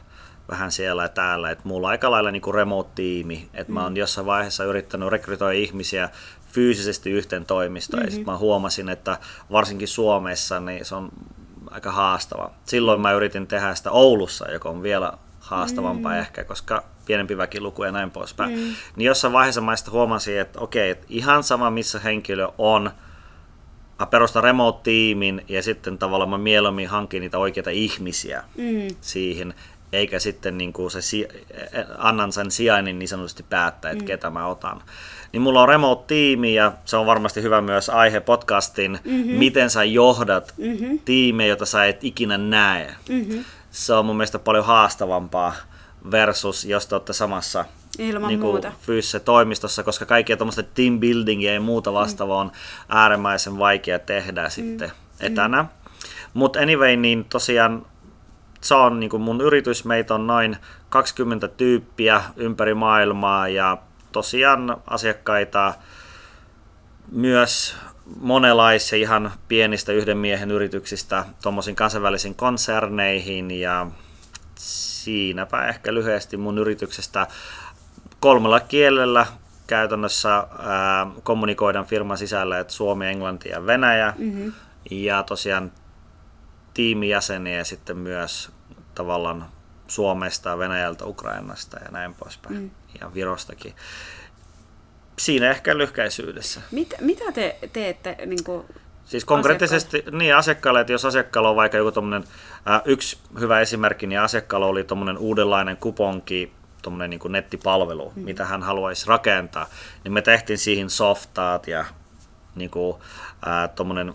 vähän 0.48 0.72
siellä 0.72 1.02
ja 1.02 1.08
täällä. 1.08 1.50
Et 1.50 1.64
mulla 1.64 1.86
on 1.86 1.90
aika 1.90 2.10
lailla 2.10 2.30
niinku 2.30 2.52
remote-tiimi. 2.52 3.48
Et 3.54 3.68
mm. 3.68 3.74
Mä 3.74 3.82
oon 3.82 3.96
jossain 3.96 4.26
vaiheessa 4.26 4.64
yrittänyt 4.64 5.08
rekrytoida 5.08 5.58
ihmisiä 5.58 6.08
fyysisesti 6.52 7.10
yhteen 7.10 7.46
toimistoon 7.46 8.00
mm-hmm. 8.00 8.06
ja 8.06 8.10
sitten 8.10 8.32
mä 8.32 8.38
huomasin, 8.38 8.88
että 8.88 9.18
varsinkin 9.52 9.88
Suomessa 9.88 10.60
niin 10.60 10.84
se 10.84 10.94
on 10.94 11.08
aika 11.70 11.92
haastava. 11.92 12.50
Silloin 12.64 13.00
mä 13.00 13.12
yritin 13.12 13.46
tehdä 13.46 13.74
sitä 13.74 13.90
Oulussa, 13.90 14.50
joka 14.50 14.68
on 14.68 14.82
vielä 14.82 15.12
haastavampaa 15.40 16.12
mm. 16.12 16.18
ehkä, 16.18 16.44
koska 16.44 16.84
pienempi 17.06 17.36
väkiluku 17.36 17.84
ja 17.84 17.92
näin 17.92 18.10
poispäin. 18.10 18.58
Mm. 18.58 18.74
Niin 18.96 19.06
jossain 19.06 19.32
vaiheessa 19.32 19.60
mä 19.60 19.76
sitten 19.76 19.92
huomasin, 19.92 20.40
että 20.40 20.60
okei, 20.60 20.90
että 20.90 21.06
ihan 21.08 21.42
sama 21.42 21.70
missä 21.70 21.98
henkilö 21.98 22.48
on, 22.58 22.90
mä 23.98 24.06
perustan 24.06 24.44
remote-tiimin 24.44 25.44
ja 25.48 25.62
sitten 25.62 25.98
tavallaan 25.98 26.30
mä 26.30 26.38
mieluummin 26.38 26.88
hankin 26.88 27.20
niitä 27.20 27.38
oikeita 27.38 27.70
ihmisiä 27.70 28.44
mm. 28.56 28.96
siihen, 29.00 29.54
eikä 29.92 30.18
sitten 30.18 30.58
niin 30.58 30.72
kuin 30.72 30.90
se, 30.90 30.98
annan 31.98 32.32
sen 32.32 32.50
sijainnin 32.50 32.98
niin 32.98 33.08
sanotusti 33.08 33.42
päättää, 33.42 33.90
että 33.90 34.02
mm. 34.02 34.06
ketä 34.06 34.30
mä 34.30 34.46
otan. 34.46 34.82
Niin 35.32 35.42
mulla 35.42 35.62
on 35.62 35.68
remote-tiimi 35.68 36.54
ja 36.54 36.72
se 36.84 36.96
on 36.96 37.06
varmasti 37.06 37.42
hyvä 37.42 37.60
myös 37.60 37.88
aihe 37.88 38.20
podcastin, 38.20 38.98
mm-hmm. 39.04 39.32
miten 39.32 39.70
sä 39.70 39.84
johdat 39.84 40.54
mm-hmm. 40.56 40.98
tiimejä, 41.04 41.48
jota 41.48 41.66
sä 41.66 41.84
et 41.84 42.04
ikinä 42.04 42.38
näe. 42.38 42.94
Mm-hmm. 43.08 43.44
Se 43.70 43.94
on 43.94 44.06
mun 44.06 44.16
mielestä 44.16 44.38
paljon 44.38 44.64
haastavampaa 44.64 45.54
versus 46.10 46.64
jos 46.64 46.86
te 46.86 46.94
olette 46.94 47.12
samassa 47.12 47.64
Ilman 47.98 48.28
niin 48.28 48.40
muuta. 48.40 48.72
fyysisessä 48.80 49.20
toimistossa, 49.20 49.82
koska 49.82 50.06
kaikkia 50.06 50.36
tuommoista 50.36 50.62
team 50.62 51.00
buildingia 51.00 51.54
ja 51.54 51.60
muuta 51.60 51.92
vastaavaa 51.92 52.40
on 52.40 52.52
äärimmäisen 52.88 53.58
vaikea 53.58 53.98
tehdä 53.98 54.42
mm. 54.42 54.50
sitten 54.50 54.92
etänä. 55.20 55.62
Mm. 55.62 55.68
Mutta 56.34 56.58
anyway, 56.58 56.96
niin 56.96 57.24
tosiaan 57.24 57.86
se 58.66 58.74
on 58.74 59.00
niin 59.00 59.20
mun 59.20 59.40
yritys, 59.40 59.84
meitä 59.84 60.14
on 60.14 60.26
noin 60.26 60.56
20 60.88 61.48
tyyppiä 61.48 62.22
ympäri 62.36 62.74
maailmaa 62.74 63.48
ja 63.48 63.78
tosiaan 64.12 64.76
asiakkaita 64.86 65.74
myös 67.12 67.76
monenlaisia 68.20 68.98
ihan 68.98 69.32
pienistä 69.48 69.92
yhden 69.92 70.18
miehen 70.18 70.50
yrityksistä 70.50 71.24
tuommoisiin 71.42 71.76
kansainvälisiin 71.76 72.34
konserneihin 72.34 73.50
ja 73.50 73.86
siinäpä 74.58 75.68
ehkä 75.68 75.94
lyhyesti 75.94 76.36
mun 76.36 76.58
yrityksestä 76.58 77.26
kolmella 78.20 78.60
kielellä 78.60 79.26
käytännössä 79.66 80.34
ää, 80.34 80.46
kommunikoidaan 81.22 81.86
firman 81.86 82.18
sisällä, 82.18 82.58
että 82.58 82.72
Suomi, 82.72 83.06
Englanti 83.06 83.48
ja 83.48 83.66
Venäjä. 83.66 84.14
Mm-hmm. 84.18 84.52
Ja 84.90 85.22
tosiaan 85.22 85.72
tiimijäseniä 86.74 87.64
sitten 87.64 87.96
myös 87.96 88.50
tavallaan 88.96 89.46
Suomesta, 89.88 90.58
Venäjältä, 90.58 91.04
Ukrainasta 91.04 91.78
ja 91.78 91.90
näin 91.90 92.14
poispäin. 92.14 92.54
Mm. 92.54 92.70
Ja 93.00 93.14
Virostakin. 93.14 93.74
Siinä 95.18 95.50
ehkä 95.50 95.78
lyhkäisyydessä. 95.78 96.60
Mit, 96.70 96.94
mitä 97.00 97.32
te 97.32 97.58
teette 97.72 98.16
niin 98.26 98.44
kuin 98.44 98.66
Siis 99.04 99.24
konkreettisesti 99.24 99.96
asiakkaille. 99.96 100.18
niin 100.18 100.36
asiakkaalle, 100.36 100.80
että 100.80 100.92
jos 100.92 101.04
asiakkaalla 101.04 101.50
on 101.50 101.56
vaikka 101.56 101.78
joku 101.78 101.92
tommonen, 101.92 102.24
äh, 102.70 102.82
yksi 102.84 103.18
hyvä 103.40 103.60
esimerkki, 103.60 104.06
niin 104.06 104.20
asiakkaalla 104.20 104.66
oli 104.66 104.84
tuommoinen 104.84 105.18
uudenlainen 105.18 105.76
kuponki, 105.76 106.52
tuommoinen 106.82 107.10
niin 107.10 107.32
nettipalvelu, 107.32 108.12
mm. 108.16 108.22
mitä 108.22 108.44
hän 108.44 108.62
haluaisi 108.62 109.08
rakentaa, 109.08 109.66
niin 110.04 110.12
me 110.12 110.22
tehtiin 110.22 110.58
siihen 110.58 110.90
softaat 110.90 111.66
ja 111.66 111.84
niin 112.54 112.70
kuin, 112.70 112.96
äh, 113.46 113.70
tuommoinen 113.74 114.14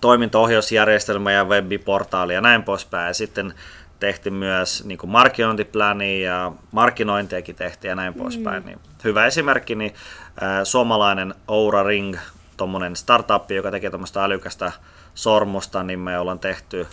toiminto-ohjausjärjestelmä 0.00 1.32
ja 1.32 1.44
webiportaali 1.44 2.34
ja 2.34 2.40
näin 2.40 2.62
poispäin. 2.62 3.06
Ja 3.06 3.14
sitten 3.14 3.54
tehtiin 4.00 4.34
myös 4.34 4.84
niin 4.84 4.98
kuin 4.98 5.10
markkinointipläni 5.10 6.22
ja 6.22 6.52
markkinointiakin 6.72 7.54
tehtiin 7.54 7.88
ja 7.88 7.94
näin 7.94 8.14
mm. 8.14 8.18
poispäin. 8.18 8.66
Niin 8.66 8.78
hyvä 9.04 9.26
esimerkki, 9.26 9.74
niin 9.74 9.94
äh, 10.42 10.60
suomalainen 10.64 11.34
Oura 11.48 11.82
Ring 11.82 12.16
tuommoinen 12.56 12.96
startup, 12.96 13.50
joka 13.50 13.70
tekee 13.70 13.90
tuommoista 13.90 14.24
älykästä 14.24 14.72
sormusta, 15.14 15.82
niin 15.82 15.98
me 15.98 16.18
ollaan 16.18 16.38
tehty 16.38 16.86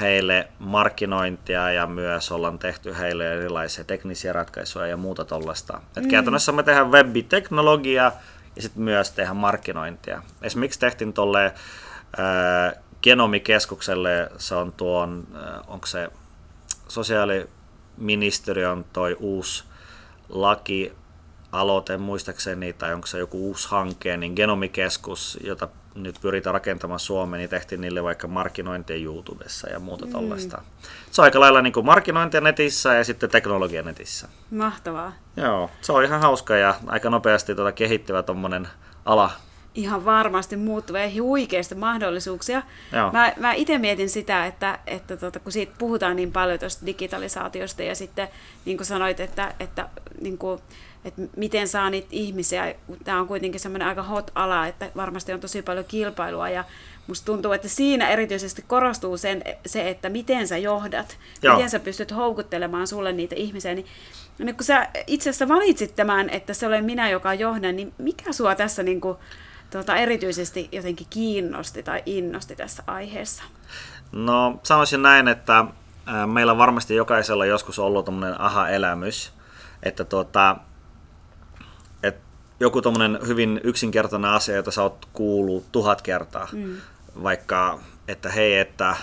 heille 0.00 0.48
markkinointia 0.58 1.70
ja 1.70 1.86
myös 1.86 2.32
ollaan 2.32 2.58
tehty 2.58 2.98
heille 2.98 3.32
erilaisia 3.32 3.84
teknisiä 3.84 4.32
ratkaisuja 4.32 4.86
ja 4.86 4.96
muuta 4.96 5.24
tuollaista. 5.24 5.80
Mm. 5.96 6.08
Käytännössä 6.08 6.52
me 6.52 6.62
tehdään 6.62 6.92
web-teknologiaa 6.92 8.12
ja 8.56 8.62
sitten 8.62 8.82
myös 8.82 9.10
tehdään 9.10 9.36
markkinointia. 9.36 10.22
Esimerkiksi 10.42 10.80
tehtiin 10.80 11.12
tuolle 11.12 11.44
äh, 11.46 11.52
genomikeskukselle, 13.02 14.30
se 14.38 14.54
on 14.54 14.72
tuon, 14.72 15.26
onko 15.66 15.86
se 15.86 16.08
sosiaaliministeriön 16.88 18.84
toi 18.92 19.16
uusi 19.20 19.64
laki 20.28 20.92
aloite 21.52 21.96
muistaakseni, 21.96 22.72
tai 22.72 22.94
onko 22.94 23.06
se 23.06 23.18
joku 23.18 23.46
uusi 23.46 23.68
hanke, 23.68 24.16
niin 24.16 24.32
Genomikeskus, 24.36 25.38
jota 25.44 25.68
nyt 25.94 26.16
pyritään 26.20 26.54
rakentamaan 26.54 27.00
Suomeen, 27.00 27.38
niin 27.38 27.50
tehtiin 27.50 27.80
niille 27.80 28.02
vaikka 28.02 28.28
markkinointia 28.28 28.96
YouTubessa 28.96 29.70
ja 29.70 29.78
muuta 29.78 30.06
mm. 30.06 30.12
tollaista. 30.12 30.62
Se 31.10 31.22
on 31.22 31.24
aika 31.24 31.40
lailla 31.40 31.62
niin 31.62 31.72
kuin 31.72 31.86
markkinointia 31.86 32.40
netissä 32.40 32.94
ja 32.94 33.04
sitten 33.04 33.30
teknologia 33.30 33.82
netissä. 33.82 34.28
Mahtavaa. 34.50 35.12
Joo, 35.36 35.70
se 35.80 35.92
on 35.92 36.04
ihan 36.04 36.20
hauska 36.20 36.56
ja 36.56 36.74
aika 36.86 37.10
nopeasti 37.10 37.54
tuota 37.54 37.72
kehittyvä 37.72 38.22
tuommoinen 38.22 38.68
ala. 39.04 39.30
Ihan 39.74 40.04
varmasti 40.04 40.56
muuttuva 40.56 40.98
ja 40.98 41.22
huikeasti 41.22 41.74
mahdollisuuksia. 41.74 42.62
Joo. 42.92 43.12
Mä, 43.12 43.32
mä 43.36 43.52
itse 43.52 43.78
mietin 43.78 44.10
sitä, 44.10 44.46
että, 44.46 44.78
että 44.86 45.16
tota, 45.16 45.38
kun 45.38 45.52
siitä 45.52 45.72
puhutaan 45.78 46.16
niin 46.16 46.32
paljon 46.32 46.58
tuosta 46.58 46.86
digitalisaatiosta 46.86 47.82
ja 47.82 47.94
sitten 47.94 48.28
niin 48.64 48.76
kuin 48.76 48.86
sanoit, 48.86 49.20
että, 49.20 49.54
että 49.60 49.88
niin 50.20 50.38
kuin, 50.38 50.60
että 51.04 51.22
miten 51.36 51.68
saa 51.68 51.90
niitä 51.90 52.08
ihmisiä, 52.10 52.74
tämä 53.04 53.20
on 53.20 53.28
kuitenkin 53.28 53.60
semmoinen 53.60 53.88
aika 53.88 54.02
hot 54.02 54.30
ala, 54.34 54.66
että 54.66 54.90
varmasti 54.96 55.32
on 55.32 55.40
tosi 55.40 55.62
paljon 55.62 55.84
kilpailua 55.84 56.48
ja 56.48 56.64
musta 57.06 57.26
tuntuu, 57.26 57.52
että 57.52 57.68
siinä 57.68 58.08
erityisesti 58.08 58.64
korostuu 58.66 59.16
sen, 59.16 59.42
se, 59.66 59.90
että 59.90 60.08
miten 60.08 60.48
sä 60.48 60.58
johdat, 60.58 61.18
Joo. 61.42 61.54
miten 61.54 61.70
sä 61.70 61.80
pystyt 61.80 62.14
houkuttelemaan 62.14 62.86
sulle 62.86 63.12
niitä 63.12 63.34
ihmisiä, 63.34 63.74
niin, 63.74 63.86
niin 64.38 64.56
kun 64.56 64.64
sä 64.64 64.88
itse 65.06 65.30
asiassa 65.30 65.48
valitsit 65.48 65.96
tämän, 65.96 66.30
että 66.30 66.54
se 66.54 66.66
olen 66.66 66.84
minä, 66.84 67.10
joka 67.10 67.34
johdan, 67.34 67.76
niin 67.76 67.92
mikä 67.98 68.32
sua 68.32 68.54
tässä 68.54 68.82
niin 68.82 69.00
kuin, 69.00 69.18
tuota, 69.74 69.96
erityisesti 69.96 70.68
jotenkin 70.72 71.06
kiinnosti 71.10 71.82
tai 71.82 72.02
innosti 72.06 72.56
tässä 72.56 72.82
aiheessa? 72.86 73.42
No 74.12 74.60
sanoisin 74.62 75.02
näin, 75.02 75.28
että 75.28 75.64
meillä 76.26 76.52
on 76.52 76.58
varmasti 76.58 76.94
jokaisella 76.94 77.46
joskus 77.46 77.78
ollut 77.78 78.04
tämmöinen 78.04 78.40
aha-elämys, 78.40 79.32
että 79.82 80.04
tuota, 80.04 80.56
joku 82.60 82.82
tommonen 82.82 83.18
hyvin 83.26 83.60
yksinkertainen 83.64 84.30
asia, 84.30 84.56
jota 84.56 84.70
sä 84.70 84.82
oot 84.82 85.08
kuullut 85.12 85.72
tuhat 85.72 86.02
kertaa. 86.02 86.48
Mm. 86.52 86.76
Vaikka, 87.22 87.80
että 88.08 88.28
hei, 88.28 88.58
että 88.58 88.96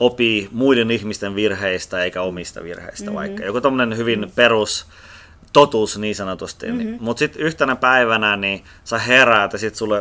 opii 0.00 0.48
muiden 0.52 0.90
ihmisten 0.90 1.34
virheistä 1.34 2.02
eikä 2.04 2.22
omista 2.22 2.62
virheistä 2.62 3.04
mm-hmm. 3.04 3.16
vaikka. 3.16 3.44
Joku 3.44 3.60
tommonen 3.60 3.96
hyvin 3.96 4.18
mm-hmm. 4.18 4.34
perus 4.34 4.86
totuus 5.52 5.98
niin 5.98 6.14
sanotusti. 6.14 6.66
Mm-hmm. 6.66 6.78
Niin. 6.78 6.96
Mutta 7.00 7.18
sitten 7.18 7.42
yhtenä 7.42 7.76
päivänä 7.76 8.36
niin 8.36 8.64
sä 8.84 8.98
heräät 8.98 9.52
ja 9.52 9.58
sitten 9.58 9.78
sulle 9.78 10.00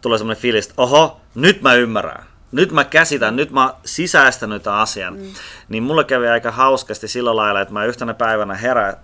tulee 0.00 0.18
semmoinen 0.18 0.42
fiilis, 0.42 0.64
että 0.66 0.82
oho, 0.82 1.20
nyt 1.34 1.62
mä 1.62 1.74
ymmärrän. 1.74 2.24
Nyt 2.52 2.72
mä 2.72 2.84
käsitän, 2.84 3.36
nyt 3.36 3.50
mä 3.50 3.74
sisäistänyt 3.84 4.62
tämän 4.62 4.80
asian. 4.80 5.14
Mm. 5.16 5.32
Niin 5.68 5.82
mulle 5.82 6.04
kävi 6.04 6.28
aika 6.28 6.50
hauskasti 6.50 7.08
sillä 7.08 7.36
lailla, 7.36 7.60
että 7.60 7.74
mä 7.74 7.84
yhtenä 7.84 8.14
päivänä 8.14 8.54
herä, 8.54 8.96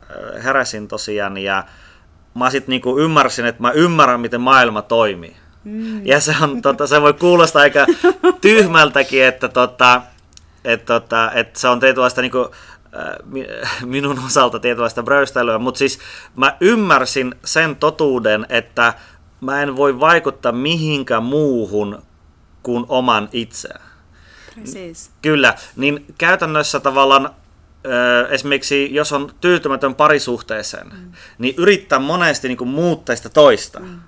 heräsin 0.45 0.89
tosiaan 0.89 1.39
ja 1.39 1.65
mä 2.35 2.51
sitten 2.51 2.71
niinku 2.71 2.99
ymmärsin, 2.99 3.47
että 3.47 3.63
mä 3.63 3.71
ymmärrän, 3.71 4.21
miten 4.21 4.41
maailma 4.41 4.83
toimii. 4.83 5.37
Mm. 5.65 6.07
Ja 6.07 6.21
se, 6.21 6.35
on, 6.43 6.63
tota, 6.63 6.87
se 6.87 7.03
voi 7.03 7.13
kuulostaa 7.13 7.63
aika 7.63 7.87
tyhmältäkin, 8.41 9.25
että, 9.25 9.49
tota, 9.49 10.03
että, 10.65 10.87
tota, 10.87 11.33
että 11.33 11.61
se 11.61 11.69
on 11.69 11.81
tietynlaista 11.81 12.23
niinku, 12.23 12.51
minun 13.85 14.19
osalta 14.27 14.61
tietynlaista 14.61 15.03
bröystelyä, 15.03 15.59
mutta 15.59 15.79
siis 15.79 15.99
mä 16.37 16.57
ymmärsin 16.61 17.35
sen 17.45 17.77
totuuden, 17.77 18.47
että 18.49 18.95
mä 19.41 19.63
en 19.63 19.77
voi 19.77 20.01
vaikuttaa 20.01 20.53
mihinkään 20.53 21.23
muuhun 21.23 22.03
kuin 22.63 22.85
oman 22.89 23.29
itseään. 23.33 23.91
Precis. 24.55 25.11
Kyllä, 25.23 25.55
niin 25.77 26.05
käytännössä 26.19 26.81
tavallaan 26.81 27.31
esimerkiksi 28.29 28.95
jos 28.95 29.13
on 29.13 29.31
tyytymätön 29.41 29.95
parisuhteeseen, 29.95 30.87
mm. 30.87 31.13
niin 31.39 31.55
yrittää 31.59 31.99
monesti 31.99 32.49
niin 32.49 32.59
kuin 32.59 32.71
muuttaa 32.71 33.17
sitä 33.17 33.29
toista. 33.29 33.81
Mm. 33.81 34.01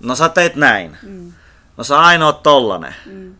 No 0.00 0.14
sä 0.14 0.28
teet 0.28 0.56
näin. 0.56 0.96
Mm. 1.02 1.32
No 1.76 1.84
sä 1.84 2.00
ainoa 2.00 2.32
tollanen. 2.32 2.94
Mm. 3.06 3.34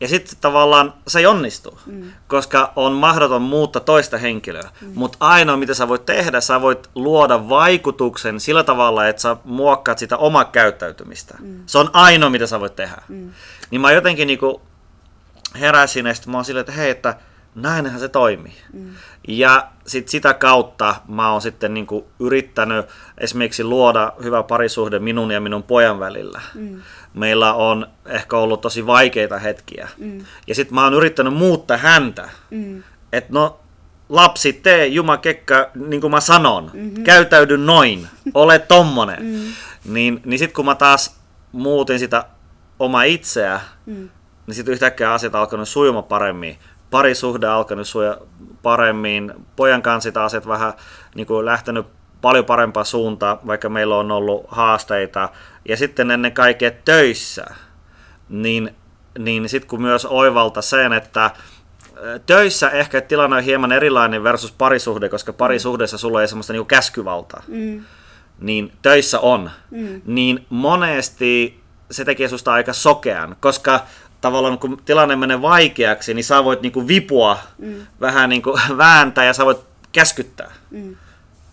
Ja 0.00 0.08
sitten 0.08 0.36
tavallaan 0.40 0.94
se 1.06 1.18
ei 1.18 1.26
onnistu, 1.26 1.78
mm. 1.86 2.12
koska 2.28 2.72
on 2.76 2.92
mahdoton 2.92 3.42
muuttaa 3.42 3.82
toista 3.82 4.18
henkilöä. 4.18 4.70
Mm. 4.80 4.92
Mutta 4.94 5.18
ainoa, 5.20 5.56
mitä 5.56 5.74
sä 5.74 5.88
voit 5.88 6.06
tehdä, 6.06 6.40
sä 6.40 6.60
voit 6.60 6.90
luoda 6.94 7.48
vaikutuksen 7.48 8.40
sillä 8.40 8.64
tavalla, 8.64 9.08
että 9.08 9.22
sä 9.22 9.36
muokkaat 9.44 9.98
sitä 9.98 10.16
omaa 10.16 10.44
käyttäytymistä. 10.44 11.34
Mm. 11.40 11.62
Se 11.66 11.78
on 11.78 11.90
ainoa, 11.92 12.30
mitä 12.30 12.46
sä 12.46 12.60
voit 12.60 12.76
tehdä. 12.76 13.02
Mm. 13.08 13.30
Niin 13.70 13.80
mä 13.80 13.92
jotenkin 13.92 14.26
niinku 14.26 14.62
heräsin 15.60 16.06
ja 16.06 16.14
sitten 16.14 16.30
mä 16.30 16.36
oon 16.36 16.44
silleen, 16.44 16.60
että 16.60 16.72
hei, 16.72 16.90
että 16.90 17.14
näinhän 17.56 18.00
se 18.00 18.08
toimii. 18.08 18.56
Mm. 18.72 18.90
Ja 19.28 19.68
sit 19.86 20.08
sitä 20.08 20.34
kautta 20.34 20.94
mä 21.08 21.32
oon 21.32 21.42
sitten 21.42 21.74
niinku 21.74 22.08
yrittänyt 22.20 22.86
esimerkiksi 23.18 23.64
luoda 23.64 24.12
hyvä 24.22 24.42
parisuhde 24.42 24.98
minun 24.98 25.30
ja 25.30 25.40
minun 25.40 25.62
pojan 25.62 26.00
välillä. 26.00 26.40
Mm. 26.54 26.82
Meillä 27.14 27.54
on 27.54 27.86
ehkä 28.06 28.36
ollut 28.36 28.60
tosi 28.60 28.86
vaikeita 28.86 29.38
hetkiä. 29.38 29.88
Mm. 29.98 30.24
Ja 30.46 30.54
sitten 30.54 30.74
mä 30.74 30.84
oon 30.84 30.94
yrittänyt 30.94 31.34
muuttaa 31.34 31.76
häntä. 31.76 32.28
Mm. 32.50 32.82
Että 33.12 33.32
no 33.32 33.60
lapsi, 34.08 34.52
tee 34.52 34.86
Juma 34.86 35.16
Kekka, 35.16 35.70
niin 35.74 36.00
kuin 36.00 36.10
mä 36.10 36.20
sanon, 36.20 36.70
mm-hmm. 36.74 37.04
käytäydy 37.04 37.56
noin, 37.56 38.08
ole 38.34 38.58
tommonen. 38.58 39.18
Mm. 39.86 39.92
Niin, 39.94 40.20
niin 40.24 40.38
sitten 40.38 40.54
kun 40.54 40.64
mä 40.64 40.74
taas 40.74 41.20
muutin 41.52 41.98
sitä 41.98 42.24
oma 42.78 43.02
itseä, 43.02 43.60
mm. 43.86 44.08
niin 44.46 44.54
sitten 44.54 44.72
yhtäkkiä 44.72 45.12
asiat 45.12 45.34
alkanut 45.34 45.68
sujuma 45.68 46.02
paremmin 46.02 46.58
parisuhde 46.90 47.46
alkanut 47.46 47.88
suja 47.88 48.18
paremmin, 48.62 49.32
pojan 49.56 49.82
kanssa 49.82 50.08
sitä 50.08 50.24
asiat 50.24 50.46
vähän 50.46 50.72
niin 51.14 51.26
kuin 51.26 51.46
lähtenyt 51.46 51.86
paljon 52.20 52.44
parempaa 52.44 52.84
suuntaan, 52.84 53.38
vaikka 53.46 53.68
meillä 53.68 53.96
on 53.96 54.10
ollut 54.10 54.44
haasteita. 54.48 55.28
Ja 55.68 55.76
sitten 55.76 56.10
ennen 56.10 56.32
kaikkea 56.32 56.70
töissä, 56.84 57.44
niin, 58.28 58.74
niin 59.18 59.48
sitten 59.48 59.68
kun 59.68 59.82
myös 59.82 60.04
oivalta 60.04 60.62
sen, 60.62 60.92
että 60.92 61.30
töissä 62.26 62.70
ehkä 62.70 63.00
tilanne 63.00 63.36
on 63.36 63.42
hieman 63.42 63.72
erilainen 63.72 64.22
versus 64.22 64.52
parisuhde, 64.52 65.08
koska 65.08 65.32
parisuhdessa 65.32 65.98
sulla 65.98 66.22
ei 66.22 66.28
semmoista 66.28 66.52
niin 66.52 66.66
käskyvaltaa. 66.66 67.42
Mm. 67.48 67.84
Niin 68.40 68.72
töissä 68.82 69.20
on. 69.20 69.50
Mm. 69.70 70.00
Niin 70.04 70.46
monesti 70.50 71.60
se 71.90 72.04
tekee 72.04 72.28
susta 72.28 72.52
aika 72.52 72.72
sokean, 72.72 73.36
koska 73.40 73.80
tavallaan 74.20 74.58
kun 74.58 74.82
tilanne 74.84 75.16
menee 75.16 75.42
vaikeaksi, 75.42 76.14
niin 76.14 76.24
sä 76.24 76.44
voit 76.44 76.62
niinku 76.62 76.88
vipua, 76.88 77.38
mm. 77.58 77.86
vähän 78.00 78.28
niinku 78.28 78.58
vääntää 78.76 79.24
ja 79.24 79.32
sä 79.32 79.44
voit 79.44 79.60
käskyttää. 79.92 80.52
Mm. 80.70 80.96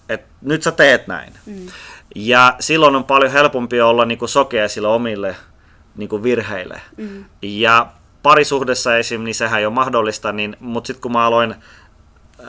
Et 0.09 0.25
nyt 0.41 0.63
sä 0.63 0.71
teet 0.71 1.07
näin. 1.07 1.33
Mm. 1.45 1.67
Ja 2.15 2.55
silloin 2.59 2.95
on 2.95 3.03
paljon 3.03 3.31
helpompi 3.31 3.81
olla 3.81 4.05
niinku 4.05 4.27
sokea 4.27 4.69
sille 4.69 4.87
omille 4.87 5.35
niinku 5.95 6.23
virheille. 6.23 6.81
Mm. 6.97 7.25
Ja 7.41 7.87
parisuhdessa 8.23 8.97
esim. 8.97 9.23
niin 9.23 9.35
sehän 9.35 9.59
ei 9.59 9.65
ole 9.65 9.73
mahdollista, 9.73 10.31
niin, 10.31 10.57
mutta 10.59 10.87
sitten 10.87 11.01
kun 11.01 11.11
mä 11.11 11.25
aloin 11.25 11.55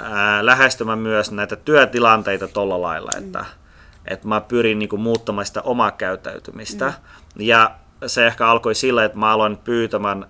ää, 0.01 0.47
lähestymään 0.47 0.99
myös 0.99 1.33
näitä 1.33 1.57
työtilanteita 1.57 2.49
tolla 2.49 2.83
lailla, 2.83 3.11
mm. 3.17 3.25
että, 3.25 3.45
että 4.05 4.29
mä 4.29 4.41
pyrin 4.41 4.79
niinku 4.79 4.97
muuttamaan 4.97 5.47
sitä 5.47 5.63
omaa 5.63 5.91
käyttäytymistä. 5.91 6.87
Mm. 6.87 6.93
Ja 7.45 7.71
se 8.07 8.27
ehkä 8.27 8.47
alkoi 8.49 8.75
sillä, 8.75 9.05
että 9.05 9.19
mä 9.19 9.33
aloin 9.33 9.57
pyytämään 9.57 10.27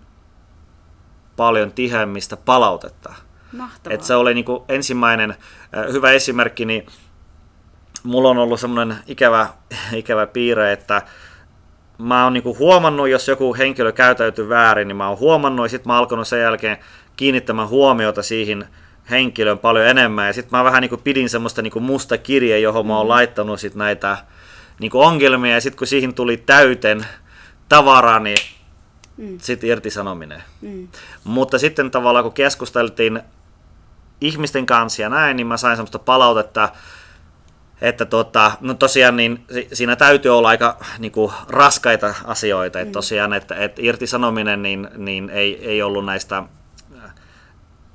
paljon 1.36 1.72
tihemmistä 1.72 2.36
palautetta. 2.36 3.14
Mahtavaa. 3.52 3.94
Et 3.94 4.02
se 4.02 4.14
oli 4.14 4.34
niin 4.34 4.44
kuin 4.44 4.62
ensimmäinen 4.68 5.34
hyvä 5.92 6.12
esimerkki, 6.12 6.64
niin 6.64 6.86
mulla 8.02 8.28
on 8.28 8.38
ollut 8.38 8.60
semmoinen 8.60 8.96
ikävä, 9.06 9.48
ikävä 9.92 10.26
piirre, 10.26 10.72
että 10.72 11.02
mä 11.98 12.24
oon 12.24 12.32
niinku 12.32 12.56
huomannut, 12.58 13.08
jos 13.08 13.28
joku 13.28 13.54
henkilö 13.54 13.92
käytäytyy 13.92 14.48
väärin, 14.48 14.88
niin 14.88 14.96
mä 14.96 15.08
oon 15.08 15.18
huomannut 15.18 15.64
ja 15.64 15.68
sitten 15.68 15.88
mä 15.88 15.92
oon 15.92 15.98
alkanut 15.98 16.28
sen 16.28 16.40
jälkeen 16.40 16.78
kiinnittämään 17.16 17.68
huomiota 17.68 18.22
siihen 18.22 18.68
henkilön 19.10 19.58
paljon 19.58 19.86
enemmän. 19.86 20.26
Ja 20.26 20.32
sitten 20.32 20.58
mä 20.58 20.64
vähän 20.64 20.80
niinku 20.80 20.96
pidin 20.96 21.28
semmoista 21.28 21.62
niinku 21.62 21.80
musta 21.80 22.18
kirje, 22.18 22.58
johon 22.58 22.86
mä 22.86 22.96
oon 22.96 23.06
mm. 23.06 23.08
laittanut 23.08 23.60
sit 23.60 23.74
näitä 23.74 24.18
niinku 24.80 25.00
ongelmia. 25.00 25.54
Ja 25.54 25.60
sitten 25.60 25.78
kun 25.78 25.86
siihen 25.86 26.14
tuli 26.14 26.36
täyten 26.36 27.06
tavaraa, 27.68 28.20
niin 28.20 28.38
mm. 29.16 29.38
sitten 29.40 29.70
irtisanominen. 29.70 30.42
Mm. 30.60 30.88
Mutta 31.24 31.58
sitten 31.58 31.90
tavallaan 31.90 32.24
kun 32.24 32.32
keskusteltiin 32.32 33.22
ihmisten 34.20 34.66
kanssa 34.66 35.02
ja 35.02 35.08
näin, 35.08 35.36
niin 35.36 35.46
mä 35.46 35.56
sain 35.56 35.76
semmoista 35.76 35.98
palautetta, 35.98 36.68
että 37.80 38.04
tota, 38.04 38.52
no 38.60 38.74
tosiaan 38.74 39.16
niin 39.16 39.44
siinä 39.72 39.96
täytyy 39.96 40.38
olla 40.38 40.48
aika 40.48 40.78
niin 40.98 41.12
kuin, 41.12 41.32
raskaita 41.48 42.14
asioita, 42.24 42.80
että 42.80 42.90
mm. 42.90 42.92
tosiaan, 42.92 43.32
että, 43.32 43.54
että 43.54 43.82
irtisanominen 43.84 44.62
niin, 44.62 44.88
niin 44.96 45.30
ei, 45.30 45.68
ei 45.68 45.82
ollut 45.82 46.04
näistä 46.04 46.42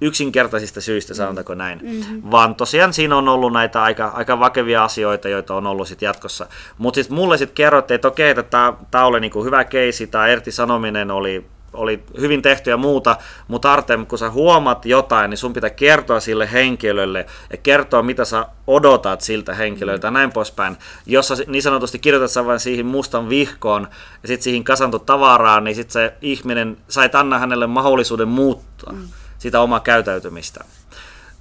yksinkertaisista 0.01 0.81
syistä, 0.81 1.13
sanotaanko 1.13 1.55
näin. 1.55 1.79
Mm-hmm. 1.83 2.21
Vaan 2.31 2.55
tosiaan 2.55 2.93
siinä 2.93 3.17
on 3.17 3.29
ollut 3.29 3.53
näitä 3.53 3.83
aika, 3.83 4.07
aika 4.07 4.39
vakevia 4.39 4.83
asioita, 4.83 5.29
joita 5.29 5.55
on 5.55 5.67
ollut 5.67 5.87
sit 5.87 6.01
jatkossa. 6.01 6.47
Mutta 6.77 6.95
sitten 6.95 7.15
mulle 7.15 7.37
sitten 7.37 7.55
kerrottiin, 7.55 7.95
että 7.95 8.07
okei, 8.07 8.29
että 8.29 8.73
tämä 8.91 9.05
oli 9.05 9.19
niinku 9.19 9.43
hyvä 9.43 9.63
keisi, 9.63 10.07
tämä 10.07 10.27
Erti 10.27 10.51
sanominen 10.51 11.11
oli 11.11 11.45
oli 11.73 12.03
hyvin 12.19 12.41
tehty 12.41 12.69
ja 12.69 12.77
muuta, 12.77 13.17
mutta 13.47 13.73
Artem, 13.73 14.05
kun 14.05 14.19
sä 14.19 14.29
huomaat 14.29 14.85
jotain, 14.85 15.29
niin 15.29 15.37
sun 15.37 15.53
pitää 15.53 15.69
kertoa 15.69 16.19
sille 16.19 16.51
henkilölle 16.51 17.25
ja 17.51 17.57
kertoa, 17.57 18.03
mitä 18.03 18.25
sä 18.25 18.45
odotat 18.67 19.21
siltä 19.21 19.53
henkilöltä 19.53 20.07
ja 20.07 20.11
näin 20.11 20.31
poispäin. 20.31 20.77
Jos 21.05 21.27
sä 21.27 21.35
niin 21.47 21.63
sanotusti 21.63 21.99
kirjoitat 21.99 22.31
sä 22.31 22.45
vain 22.45 22.59
siihen 22.59 22.85
mustan 22.85 23.29
vihkoon 23.29 23.87
ja 24.23 24.27
sitten 24.27 24.43
siihen 24.43 24.63
kasantu 24.63 24.99
tavaraa, 24.99 25.59
niin 25.59 25.75
sitten 25.75 25.93
se 25.93 26.13
ihminen, 26.21 26.77
sait 26.87 27.15
anna 27.15 27.39
hänelle 27.39 27.67
mahdollisuuden 27.67 28.27
muuttaa. 28.27 28.93
Mm 28.93 29.07
sitä 29.39 29.61
omaa 29.61 29.79
käytäytymistä. 29.79 30.63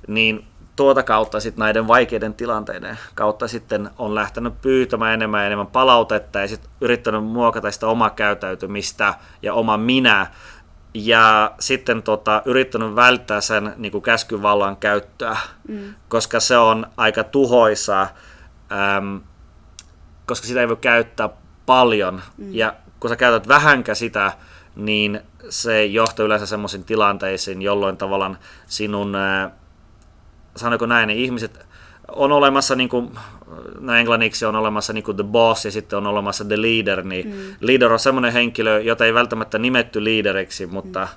Niin 0.06 0.44
tuota 0.76 1.02
kautta 1.02 1.40
sitten 1.40 1.60
näiden 1.60 1.88
vaikeiden 1.88 2.34
tilanteiden 2.34 2.98
kautta 3.14 3.48
sitten 3.48 3.90
on 3.98 4.14
lähtenyt 4.14 4.60
pyytämään 4.60 5.14
enemmän 5.14 5.40
ja 5.40 5.46
enemmän 5.46 5.66
palautetta 5.66 6.38
ja 6.40 6.48
sitten 6.48 6.70
yrittänyt 6.80 7.24
muokata 7.24 7.70
sitä 7.70 7.86
omaa 7.86 8.10
käytäytymistä 8.10 9.14
ja 9.42 9.54
oma 9.54 9.76
minä 9.76 10.26
ja 10.94 11.54
sitten 11.60 12.02
tota, 12.02 12.42
yrittänyt 12.44 12.94
välttää 12.96 13.40
sen 13.40 13.74
niin 13.76 13.92
kuin 13.92 14.02
käskyvallan 14.02 14.76
käyttöä, 14.76 15.36
mm. 15.68 15.94
koska 16.08 16.40
se 16.40 16.58
on 16.58 16.86
aika 16.96 17.24
tuhoisa, 17.24 18.02
äm, 18.02 19.20
koska 20.26 20.46
sitä 20.46 20.60
ei 20.60 20.68
voi 20.68 20.76
käyttää 20.76 21.28
paljon 21.66 22.22
mm. 22.36 22.54
ja 22.54 22.74
kun 23.00 23.10
sä 23.10 23.16
käytät 23.16 23.48
vähänkä 23.48 23.94
sitä, 23.94 24.32
niin 24.76 25.20
se 25.48 25.84
johtaa 25.84 26.26
yleensä 26.26 26.46
semmoisiin 26.46 26.84
tilanteisiin, 26.84 27.62
jolloin 27.62 27.96
tavallaan 27.96 28.38
sinun, 28.66 29.16
sanoiko 30.56 30.86
näin, 30.86 31.06
niin 31.06 31.18
ihmiset 31.18 31.66
on 32.08 32.32
olemassa, 32.32 32.74
niin 32.74 32.88
kuin, 32.88 33.10
no 33.80 33.94
englanniksi 33.94 34.44
on 34.44 34.56
olemassa 34.56 34.92
niin 34.92 35.04
kuin 35.04 35.16
the 35.16 35.24
boss 35.24 35.64
ja 35.64 35.70
sitten 35.70 35.96
on 35.96 36.06
olemassa 36.06 36.44
the 36.44 36.62
leader, 36.62 37.04
niin 37.04 37.26
mm. 37.26 37.34
leader 37.60 37.92
on 37.92 37.98
semmoinen 37.98 38.32
henkilö, 38.32 38.80
jota 38.80 39.04
ei 39.04 39.14
välttämättä 39.14 39.58
nimetty 39.58 40.04
leaderiksi, 40.04 40.66
mutta 40.66 41.00
mm. 41.00 41.08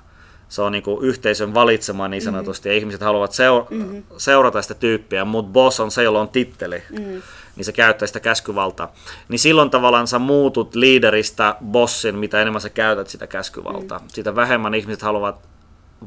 se 0.48 0.62
on 0.62 0.72
niin 0.72 0.82
kuin 0.82 1.04
yhteisön 1.04 1.54
valitsema 1.54 2.08
niin 2.08 2.22
sanotusti, 2.22 2.68
mm. 2.68 2.72
ja 2.72 2.78
ihmiset 2.78 3.00
haluavat 3.00 3.32
seur- 3.32 3.74
mm-hmm. 3.74 4.02
seurata 4.16 4.62
sitä 4.62 4.74
tyyppiä, 4.74 5.24
mutta 5.24 5.52
boss 5.52 5.80
on 5.80 5.90
se, 5.90 6.02
jolla 6.02 6.20
on 6.20 6.28
titteli. 6.28 6.82
Mm 6.90 7.22
niin 7.56 7.64
se 7.64 7.72
käyttää 7.72 8.06
sitä 8.06 8.20
käskyvaltaa. 8.20 8.92
Niin 9.28 9.38
silloin 9.38 9.70
tavallaan 9.70 10.06
sä 10.06 10.18
muutut 10.18 10.74
liideristä 10.74 11.56
bossin, 11.64 12.18
mitä 12.18 12.40
enemmän 12.40 12.60
sä 12.60 12.70
käytät 12.70 13.08
sitä 13.08 13.26
käskyvaltaa. 13.26 13.98
Mm. 13.98 14.04
Sitä 14.08 14.34
vähemmän 14.34 14.74
ihmiset 14.74 15.02
haluavat 15.02 15.48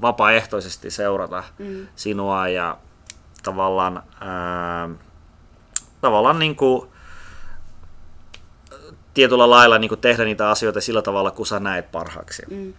vapaaehtoisesti 0.02 0.92
seurata 0.92 1.44
mm. 1.58 1.88
sinua 1.96 2.48
ja 2.48 2.78
tavallaan, 3.44 4.04
ää, 4.22 4.90
tavallaan 6.02 6.40
niin 6.40 6.56
kuin, 6.56 6.90
tietyllä 9.14 9.50
lailla 9.50 9.78
niin 9.78 9.90
kuin 9.90 10.02
tehdä 10.02 10.26
niitä 10.26 10.50
asioita 10.50 10.82
sillä 10.82 11.02
tavalla, 11.02 11.32
kun 11.32 11.46
sä 11.46 11.60
näet 11.60 11.92
parhaaksi. 11.92 12.44
Mm 12.50 12.74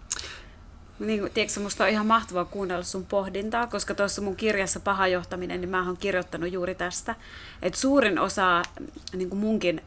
niin, 0.99 1.31
tiedätkö, 1.33 1.59
musta 1.59 1.83
on 1.83 1.89
ihan 1.89 2.05
mahtavaa 2.05 2.45
kuunnella 2.45 2.83
sun 2.83 3.05
pohdintaa, 3.05 3.67
koska 3.67 3.95
tuossa 3.95 4.21
mun 4.21 4.35
kirjassa 4.35 4.79
Paha 4.79 5.07
johtaminen, 5.07 5.61
niin 5.61 5.69
mä 5.69 5.85
oon 5.85 5.97
kirjoittanut 5.97 6.51
juuri 6.51 6.75
tästä, 6.75 7.15
että 7.61 7.79
suurin 7.79 8.19
osa 8.19 8.61
niin 9.13 9.29
kuin 9.29 9.39
munkin 9.39 9.81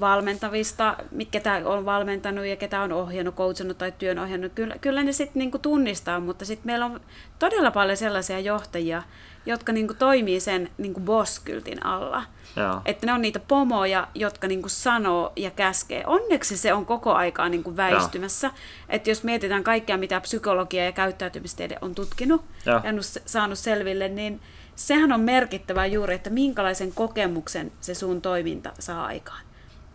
valmentavista, 0.00 0.96
ketä 1.30 1.62
on 1.64 1.84
valmentanut 1.84 2.46
ja 2.46 2.56
ketä 2.56 2.80
on 2.80 2.92
ohjannut, 2.92 3.34
coachannut 3.34 3.78
tai 3.78 3.92
työn 3.92 4.18
ohjannut, 4.18 4.52
kyllä, 4.54 4.76
kyllä 4.80 5.02
ne 5.02 5.12
sitten 5.12 5.40
niinku 5.40 5.58
tunnistaa, 5.58 6.20
mutta 6.20 6.44
sitten 6.44 6.66
meillä 6.66 6.86
on 6.86 7.00
todella 7.38 7.70
paljon 7.70 7.96
sellaisia 7.96 8.40
johtajia, 8.40 9.02
jotka 9.46 9.72
niinku 9.72 9.94
toimii 9.94 10.40
sen 10.40 10.70
niinku 10.78 11.00
boss-kyltin 11.00 11.86
alla. 11.86 12.22
Joo. 12.56 12.80
Että 12.84 13.06
ne 13.06 13.12
on 13.12 13.22
niitä 13.22 13.38
pomoja, 13.38 14.08
jotka 14.14 14.46
niinku 14.46 14.68
sanoo 14.68 15.32
ja 15.36 15.50
käskee. 15.50 16.04
Onneksi 16.06 16.56
se 16.56 16.72
on 16.72 16.86
koko 16.86 17.12
aikaa 17.12 17.48
niinku 17.48 17.76
väistymässä. 17.76 18.50
Että 18.88 19.10
jos 19.10 19.24
mietitään 19.24 19.64
kaikkea, 19.64 19.96
mitä 19.96 20.20
psykologia 20.20 20.84
ja 20.84 20.92
käyttäytymistiede 20.92 21.78
on 21.80 21.94
tutkinut 21.94 22.44
Joo. 22.66 22.80
ja 22.84 22.92
saanut 23.26 23.58
selville, 23.58 24.08
niin 24.08 24.40
sehän 24.76 25.12
on 25.12 25.20
merkittävää 25.20 25.86
juuri, 25.86 26.14
että 26.14 26.30
minkälaisen 26.30 26.92
kokemuksen 26.92 27.72
se 27.80 27.94
sun 27.94 28.22
toiminta 28.22 28.72
saa 28.78 29.06
aikaan. 29.06 29.45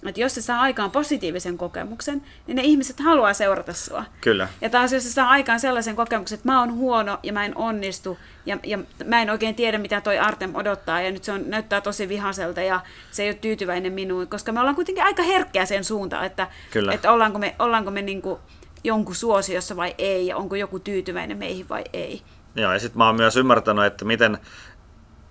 Että 0.06 0.22
jos 0.22 0.36
se 0.36 0.42
saa 0.42 0.62
aikaan 0.62 0.92
positiivisen 0.92 1.58
kokemuksen, 1.58 2.22
niin 2.48 2.56
ne 2.56 2.62
ihmiset 2.62 3.00
haluaa 3.00 3.34
seurata 3.34 3.74
sua. 3.74 4.04
Kyllä. 4.22 4.48
Ja 4.62 4.70
taas 4.70 4.94
jos 4.94 5.04
se 5.04 5.10
saa 5.10 5.30
aikaan 5.30 5.60
sellaisen 5.60 5.96
kokemuksen, 5.96 6.36
että 6.36 6.50
mä 6.50 6.60
oon 6.60 6.74
huono 6.74 7.20
ja 7.24 7.34
mä 7.34 7.46
en 7.46 7.58
onnistu 7.58 8.18
ja, 8.46 8.58
ja 8.64 8.80
mä 9.06 9.22
en 9.22 9.30
oikein 9.30 9.56
tiedä, 9.56 9.78
mitä 9.78 10.02
toi 10.02 10.20
Artem 10.20 10.56
odottaa 10.56 11.02
ja 11.02 11.12
nyt 11.12 11.24
se 11.24 11.32
on, 11.32 11.50
näyttää 11.50 11.82
tosi 11.82 12.10
vihaselta 12.10 12.62
ja 12.62 12.80
se 13.12 13.24
ei 13.24 13.30
ole 13.30 13.38
tyytyväinen 13.42 13.94
minuun, 13.94 14.28
koska 14.28 14.52
me 14.52 14.60
ollaan 14.60 14.76
kuitenkin 14.76 15.04
aika 15.04 15.24
herkkiä 15.24 15.66
sen 15.66 15.84
suuntaan, 15.84 16.26
että, 16.26 16.48
Kyllä. 16.72 16.94
että 16.94 17.12
ollaanko 17.12 17.40
me, 17.40 17.56
ollaanko 17.60 17.92
me 17.92 18.02
niinku 18.02 18.40
jonkun 18.84 19.16
suosiossa 19.16 19.76
vai 19.76 19.96
ei 19.98 20.28
ja 20.28 20.38
onko 20.38 20.56
joku 20.56 20.80
tyytyväinen 20.80 21.38
meihin 21.38 21.70
vai 21.70 21.84
ei. 21.94 22.22
Joo, 22.56 22.74
ja 22.74 22.80
sitten 22.80 22.98
mä 22.98 23.06
oon 23.06 23.16
myös 23.16 23.38
ymmärtänyt, 23.38 23.86
että 23.86 24.06
miten 24.06 24.38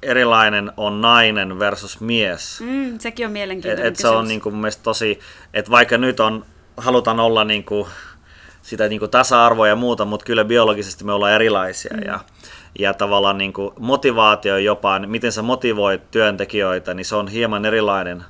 erilainen 0.03 0.73
on 0.77 1.01
nainen 1.01 1.59
versus 1.59 2.01
mies. 2.01 2.61
Mm, 2.61 2.99
sekin 2.99 3.27
on 3.27 3.31
Et, 3.31 3.33
mielenkiintoinen 3.33 3.87
et 3.87 3.97
se 3.97 4.09
on 4.09 4.29
niin 4.29 4.41
kuin 4.41 4.55
mun 4.55 4.61
mielestä 4.61 4.83
tosi, 4.83 5.21
että 5.55 5.71
vaikka 5.71 5.99
nyt 5.99 6.21
on, 6.21 6.45
halutaan 6.77 7.21
olla 7.21 7.45
niin 7.45 7.65
kuin 7.65 7.87
sitä 8.63 8.89
niin 8.89 8.99
kuin 8.99 9.11
tasa-arvoa 9.11 9.69
ja 9.69 9.77
muuta, 9.77 10.05
mutta 10.05 10.27
kyllä 10.27 10.45
biologisesti 10.45 11.05
me 11.05 11.13
ollaan 11.13 11.33
erilaisia. 11.33 11.97
Mm. 11.97 12.03
Ja, 12.07 12.21
ja 12.79 12.95
tavallaan 12.95 13.39
niin 13.39 13.53
kuin 13.53 13.71
motivaatio 13.79 14.59
jopa, 14.59 14.99
niin 14.99 15.11
miten 15.11 15.33
sä 15.33 15.43
motivoit 15.43 16.11
työntekijöitä, 16.11 16.95
niin 16.95 17.05
se 17.05 17.17
on 17.17 17.29
hieman 17.29 17.65
erilainen, 17.65 18.25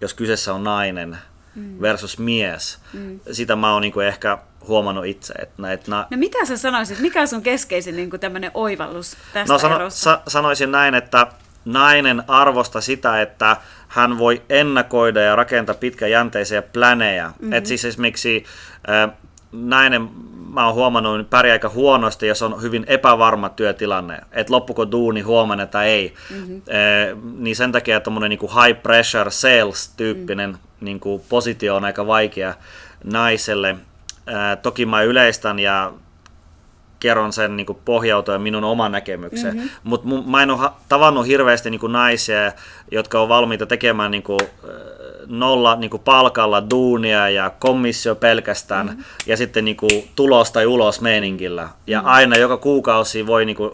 jos 0.00 0.14
kyseessä 0.14 0.54
on 0.54 0.64
nainen 0.64 1.18
mm. 1.54 1.80
versus 1.80 2.18
mies. 2.18 2.78
Mm. 2.92 3.20
Sitä 3.32 3.56
mä 3.56 3.72
oon 3.72 3.82
niin 3.82 3.92
kuin 3.92 4.06
ehkä 4.06 4.38
huomannut 4.68 5.06
itse. 5.06 5.34
Että 5.38 5.62
näitä, 5.62 5.84
na- 5.90 6.06
No 6.10 6.16
mitä 6.16 6.44
sä 6.44 6.56
sanoisit, 6.56 7.00
mikä 7.00 7.20
on 7.20 7.28
sun 7.28 7.42
keskeisin 7.42 7.96
niin 7.96 8.10
tämmöinen 8.10 8.50
oivallus 8.54 9.16
tästä 9.32 9.52
No 9.52 9.58
sano, 9.58 9.74
erosta? 9.76 10.00
sa, 10.00 10.20
sanoisin 10.28 10.72
näin, 10.72 10.94
että 10.94 11.26
nainen 11.64 12.22
arvosta 12.28 12.80
sitä, 12.80 13.22
että 13.22 13.56
hän 13.88 14.18
voi 14.18 14.42
ennakoida 14.48 15.20
ja 15.20 15.36
rakentaa 15.36 15.74
pitkäjänteisiä 15.74 16.62
pläneja. 16.62 17.28
Mm-hmm. 17.28 17.52
Et 17.52 17.66
siis 17.66 17.84
esimerkiksi 17.84 18.44
äh, 18.88 19.10
nainen, 19.52 20.08
mä 20.52 20.66
oon 20.66 20.74
huomannut, 20.74 21.16
niin 21.16 21.26
pärjää 21.26 21.52
aika 21.52 21.68
huonosti, 21.68 22.26
jos 22.26 22.42
on 22.42 22.62
hyvin 22.62 22.84
epävarma 22.86 23.48
työtilanne, 23.48 24.18
että 24.32 24.52
loppuko 24.52 24.90
duuni 24.90 25.20
huomenna 25.20 25.66
tai 25.66 25.88
ei. 25.88 26.14
Mm-hmm. 26.30 26.62
Niin 27.44 27.56
sen 27.56 27.72
takia 27.72 28.00
tuommoinen 28.00 28.28
niin 28.30 28.50
high 28.64 28.82
pressure 28.82 29.30
sales-tyyppinen 29.30 30.50
mm-hmm. 30.50 30.84
niin 30.84 31.00
kuin 31.00 31.22
positio 31.28 31.76
on 31.76 31.84
aika 31.84 32.06
vaikea 32.06 32.54
naiselle. 33.04 33.76
Toki 34.62 34.86
mä 34.86 35.02
yleistän 35.02 35.58
ja 35.58 35.92
kerron 37.02 37.32
sen 37.32 37.56
niin 37.56 37.66
pohjautuen 37.84 38.40
minun 38.40 38.64
oman 38.64 38.92
näkemykseen. 38.92 39.54
Mm-hmm. 39.54 39.70
Mutta 39.84 40.08
mä 40.26 40.42
en 40.42 40.50
ole 40.50 40.70
tavannut 40.88 41.26
hirveästi 41.26 41.70
niin 41.70 41.80
naisia, 41.88 42.52
jotka 42.90 43.20
on 43.20 43.28
valmiita 43.28 43.66
tekemään 43.66 44.10
niin 44.10 44.22
kuin, 44.22 44.40
nolla 45.26 45.76
niin 45.76 45.90
kuin 45.90 46.02
palkalla 46.02 46.70
duunia 46.70 47.28
ja 47.28 47.50
komissio 47.50 48.14
pelkästään 48.14 48.86
mm-hmm. 48.86 49.04
ja 49.26 49.36
sitten 49.36 49.64
niin 49.64 49.76
kuin, 49.76 50.08
tulos 50.16 50.52
tai 50.52 50.66
ulos 50.66 51.00
meiningillä. 51.00 51.68
Ja 51.86 51.98
mm-hmm. 51.98 52.12
aina 52.12 52.36
joka 52.36 52.56
kuukausi 52.56 53.26
voi 53.26 53.44
niin 53.44 53.56
kuin, 53.56 53.72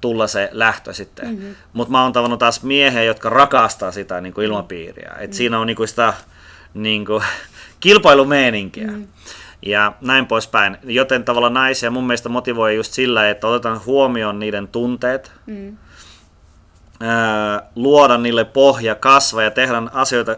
tulla 0.00 0.26
se 0.26 0.48
lähtö 0.52 0.94
sitten. 0.94 1.28
Mm-hmm. 1.28 1.54
Mutta 1.72 1.92
mä 1.92 2.02
oon 2.02 2.12
tavannut 2.12 2.38
taas 2.38 2.62
miehiä, 2.62 3.02
jotka 3.02 3.28
rakastaa 3.28 3.92
sitä 3.92 4.20
niin 4.20 4.32
kuin 4.34 4.44
ilmapiiriä. 4.44 5.08
Et 5.10 5.20
mm-hmm. 5.20 5.32
Siinä 5.32 5.58
on 5.58 5.66
niin 5.66 5.76
kuin 5.76 5.88
sitä 5.88 6.14
niin 6.74 7.04
kuin, 7.04 7.24
kilpailumeeninkiä. 7.80 8.86
Mm-hmm 8.86 9.06
ja 9.66 9.92
näin 10.00 10.26
poispäin. 10.26 10.78
Joten 10.84 11.24
tavallaan 11.24 11.54
naisia 11.54 11.90
mun 11.90 12.06
mielestä 12.06 12.28
motivoi 12.28 12.76
just 12.76 12.92
sillä, 12.92 13.30
että 13.30 13.46
otetaan 13.46 13.80
huomioon 13.86 14.38
niiden 14.38 14.68
tunteet, 14.68 15.32
mm. 15.46 15.76
ää, 17.00 17.62
luoda 17.74 18.18
niille 18.18 18.44
pohja, 18.44 18.94
kasvaa 18.94 19.42
ja 19.42 19.50
tehdä 19.50 19.82
asioita 19.92 20.36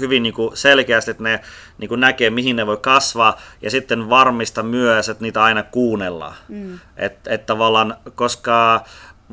hyvin 0.00 0.22
niin 0.22 0.34
kuin 0.34 0.56
selkeästi, 0.56 1.10
että 1.10 1.22
ne 1.22 1.40
niin 1.78 1.88
kuin 1.88 2.00
näkee, 2.00 2.30
mihin 2.30 2.56
ne 2.56 2.66
voi 2.66 2.76
kasvaa, 2.76 3.40
ja 3.62 3.70
sitten 3.70 4.10
varmista 4.10 4.62
myös, 4.62 5.08
että 5.08 5.22
niitä 5.22 5.42
aina 5.42 5.62
kuunnellaan. 5.62 6.34
Mm. 6.48 6.78
Että 6.96 7.30
et 7.34 7.46
tavallaan, 7.46 7.96
koska 8.14 8.84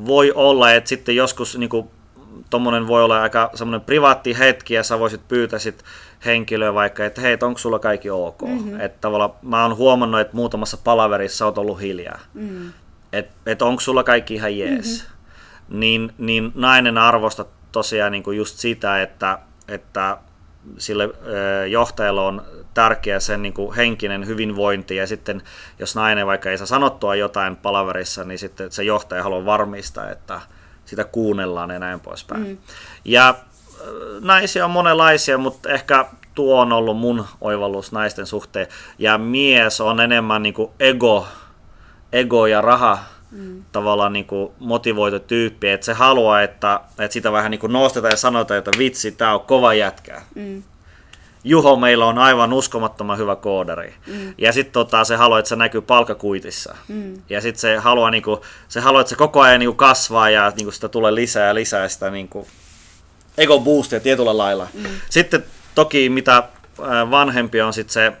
voi 0.06 0.32
olla, 0.34 0.72
että 0.72 0.88
sitten 0.88 1.16
joskus 1.16 1.58
niin 1.58 1.70
kuin, 1.70 1.90
tommonen 2.50 2.86
voi 2.86 3.04
olla 3.04 3.22
aika 3.22 3.50
semmoinen 3.54 3.86
privaatti 3.86 4.38
hetki, 4.38 4.74
ja 4.74 4.82
sä 4.82 4.98
voisit 4.98 5.28
pyytää 5.28 5.58
sit 5.58 5.84
henkilöä 6.24 6.74
vaikka, 6.74 7.04
että 7.04 7.20
hei, 7.20 7.38
onko 7.42 7.58
sulla 7.58 7.78
kaikki 7.78 8.10
ok? 8.10 8.42
Mm-hmm. 8.42 8.80
Että 8.80 8.98
tavallaan 9.00 9.32
mä 9.42 9.62
oon 9.62 9.76
huomannut, 9.76 10.20
että 10.20 10.36
muutamassa 10.36 10.76
palaverissa 10.84 11.44
oot 11.44 11.58
ollut 11.58 11.80
hiljaa. 11.80 12.18
Mm. 12.34 12.72
Että 13.12 13.34
et 13.46 13.62
onko 13.62 13.80
sulla 13.80 14.04
kaikki 14.04 14.34
ihan 14.34 14.58
jees? 14.58 15.02
Mm-hmm. 15.02 15.80
Niin, 15.80 16.12
niin 16.18 16.52
nainen 16.54 16.98
arvosta 16.98 17.44
tosiaan 17.72 18.12
niin 18.12 18.22
kuin 18.22 18.36
just 18.36 18.58
sitä, 18.58 19.02
että, 19.02 19.38
että 19.68 20.18
sille 20.78 21.08
johtajalle 21.70 22.20
on 22.20 22.42
tärkeä 22.74 23.20
sen 23.20 23.42
niin 23.42 23.54
kuin 23.54 23.76
henkinen 23.76 24.26
hyvinvointi 24.26 24.96
ja 24.96 25.06
sitten 25.06 25.42
jos 25.78 25.96
nainen 25.96 26.26
vaikka 26.26 26.50
ei 26.50 26.58
saa 26.58 26.66
sanottua 26.66 27.14
jotain 27.14 27.56
palaverissa, 27.56 28.24
niin 28.24 28.38
sitten 28.38 28.72
se 28.72 28.84
johtaja 28.84 29.22
haluaa 29.22 29.44
varmistaa, 29.44 30.10
että 30.10 30.40
sitä 30.84 31.04
kuunnellaan 31.04 31.70
ja 31.70 31.78
näin 31.78 32.00
poispäin. 32.00 32.46
Mm. 32.46 32.58
Ja 33.04 33.34
naisia 34.20 34.64
on 34.64 34.70
monenlaisia, 34.70 35.38
mutta 35.38 35.68
ehkä 35.68 36.06
tuo 36.34 36.60
on 36.60 36.72
ollut 36.72 36.96
mun 36.96 37.24
oivallus 37.40 37.92
naisten 37.92 38.26
suhteen. 38.26 38.66
Ja 38.98 39.18
mies 39.18 39.80
on 39.80 40.00
enemmän 40.00 40.42
niin 40.42 40.54
kuin 40.54 40.70
ego, 40.80 41.26
ego 42.12 42.46
ja 42.46 42.60
raha 42.60 42.98
mm. 43.30 43.64
tavallaan 43.72 44.12
niin 44.12 44.26
kuin 44.26 44.52
motivoitu 44.58 45.18
tyyppi, 45.18 45.68
että 45.68 45.84
se 45.84 45.92
haluaa, 45.92 46.42
että, 46.42 46.80
että 46.98 47.12
sitä 47.12 47.32
vähän 47.32 47.50
niin 47.50 47.60
kuin 47.60 47.72
nostetaan 47.72 48.12
ja 48.12 48.16
sanotaan, 48.16 48.58
että 48.58 48.70
vitsi, 48.78 49.12
tää 49.12 49.34
on 49.34 49.40
kova 49.40 49.74
jätkä. 49.74 50.22
Mm. 50.34 50.62
Juho 51.44 51.76
meillä 51.76 52.06
on 52.06 52.18
aivan 52.18 52.52
uskomattoman 52.52 53.18
hyvä 53.18 53.36
koodari. 53.36 53.94
Mm. 54.06 54.34
Ja 54.38 54.52
sitten 54.52 54.72
tota, 54.72 55.04
se 55.04 55.16
haluaa, 55.16 55.38
että 55.38 55.48
se 55.48 55.56
näkyy 55.56 55.80
palkakuitissa. 55.80 56.76
Mm. 56.88 57.22
Ja 57.28 57.40
sitten 57.40 57.60
se 57.60 57.76
haluaa, 57.76 58.10
niinku, 58.10 58.40
se 58.68 58.80
haluaa, 58.80 59.00
että 59.00 59.08
se 59.10 59.16
koko 59.16 59.40
ajan 59.40 59.58
niinku 59.58 59.74
kasvaa 59.74 60.30
ja 60.30 60.52
niinku 60.56 60.72
sitä 60.72 60.88
tulee 60.88 61.14
lisää 61.14 61.46
ja 61.46 61.54
lisää 61.54 61.88
sitä 61.88 62.10
niinku, 62.10 62.46
ego 63.38 63.60
boostia 63.60 64.00
tietyllä 64.00 64.38
lailla. 64.38 64.68
Mm. 64.74 64.84
Sitten 65.10 65.44
toki 65.74 66.08
mitä 66.08 66.48
vanhempi 67.10 67.60
on 67.60 67.72
sit 67.72 67.90
se 67.90 68.12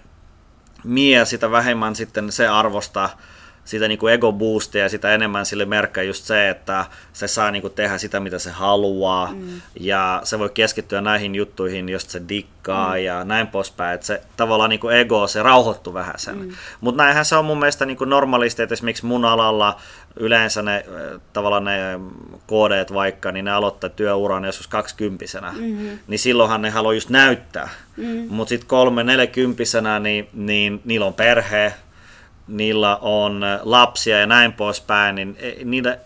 mies, 0.84 1.30
sitä 1.30 1.50
vähemmän 1.50 1.96
sitten 1.96 2.32
se 2.32 2.48
arvostaa 2.48 3.18
sitä 3.64 3.88
niin 3.88 3.98
kuin 3.98 4.14
ego 4.14 4.32
boostia 4.32 4.82
ja 4.82 4.88
sitä 4.88 5.14
enemmän 5.14 5.46
sille 5.46 5.64
merkkää 5.64 6.04
just 6.04 6.24
se, 6.24 6.48
että 6.48 6.84
se 7.12 7.28
saa 7.28 7.50
niin 7.50 7.62
kuin 7.62 7.74
tehdä 7.74 7.98
sitä, 7.98 8.20
mitä 8.20 8.38
se 8.38 8.50
haluaa 8.50 9.32
mm. 9.32 9.60
ja 9.80 10.20
se 10.24 10.38
voi 10.38 10.50
keskittyä 10.54 11.00
näihin 11.00 11.34
juttuihin, 11.34 11.88
josta 11.88 12.10
se 12.10 12.22
dikkaa 12.28 12.94
mm. 12.94 13.02
ja 13.02 13.24
näin 13.24 13.46
poispäin, 13.46 13.94
että 13.94 14.06
se 14.06 14.22
tavallaan 14.36 14.70
niin 14.70 14.80
kuin 14.80 14.96
ego, 14.96 15.26
se 15.26 15.42
rauhoittuu 15.42 15.94
vähän 15.94 16.14
sen. 16.16 16.38
Mm. 16.38 16.52
Mutta 16.80 17.02
näinhän 17.02 17.24
se 17.24 17.36
on 17.36 17.44
mun 17.44 17.58
mielestä 17.58 17.86
niin 17.86 17.96
kuin 17.96 18.10
normaalisti, 18.10 18.62
että 18.62 18.72
esimerkiksi 18.72 19.06
mun 19.06 19.24
alalla 19.24 19.80
yleensä 20.16 20.62
ne 20.62 20.84
tavallaan 21.32 21.64
ne 21.64 22.00
koodeet 22.46 22.94
vaikka, 22.94 23.32
niin 23.32 23.44
ne 23.44 23.50
aloittaa 23.50 23.90
työuran 23.90 24.44
joskus 24.44 24.66
kaksikymppisenä, 24.66 25.52
mm-hmm. 25.52 25.98
niin 26.06 26.18
silloinhan 26.18 26.62
ne 26.62 26.70
haluaa 26.70 26.94
just 26.94 27.10
näyttää. 27.10 27.68
Mm. 27.96 28.26
Mutta 28.28 28.48
sitten 28.48 28.68
kolme 28.68 29.04
neljäkymppisenä, 29.04 29.98
niin, 29.98 30.28
niin 30.32 30.80
niillä 30.84 31.06
on 31.06 31.14
perhe, 31.14 31.74
niillä 32.48 32.96
on 32.96 33.42
lapsia 33.62 34.20
ja 34.20 34.26
näin 34.26 34.52
poispäin, 34.52 35.14
niin 35.14 35.36
niitä 35.64 35.98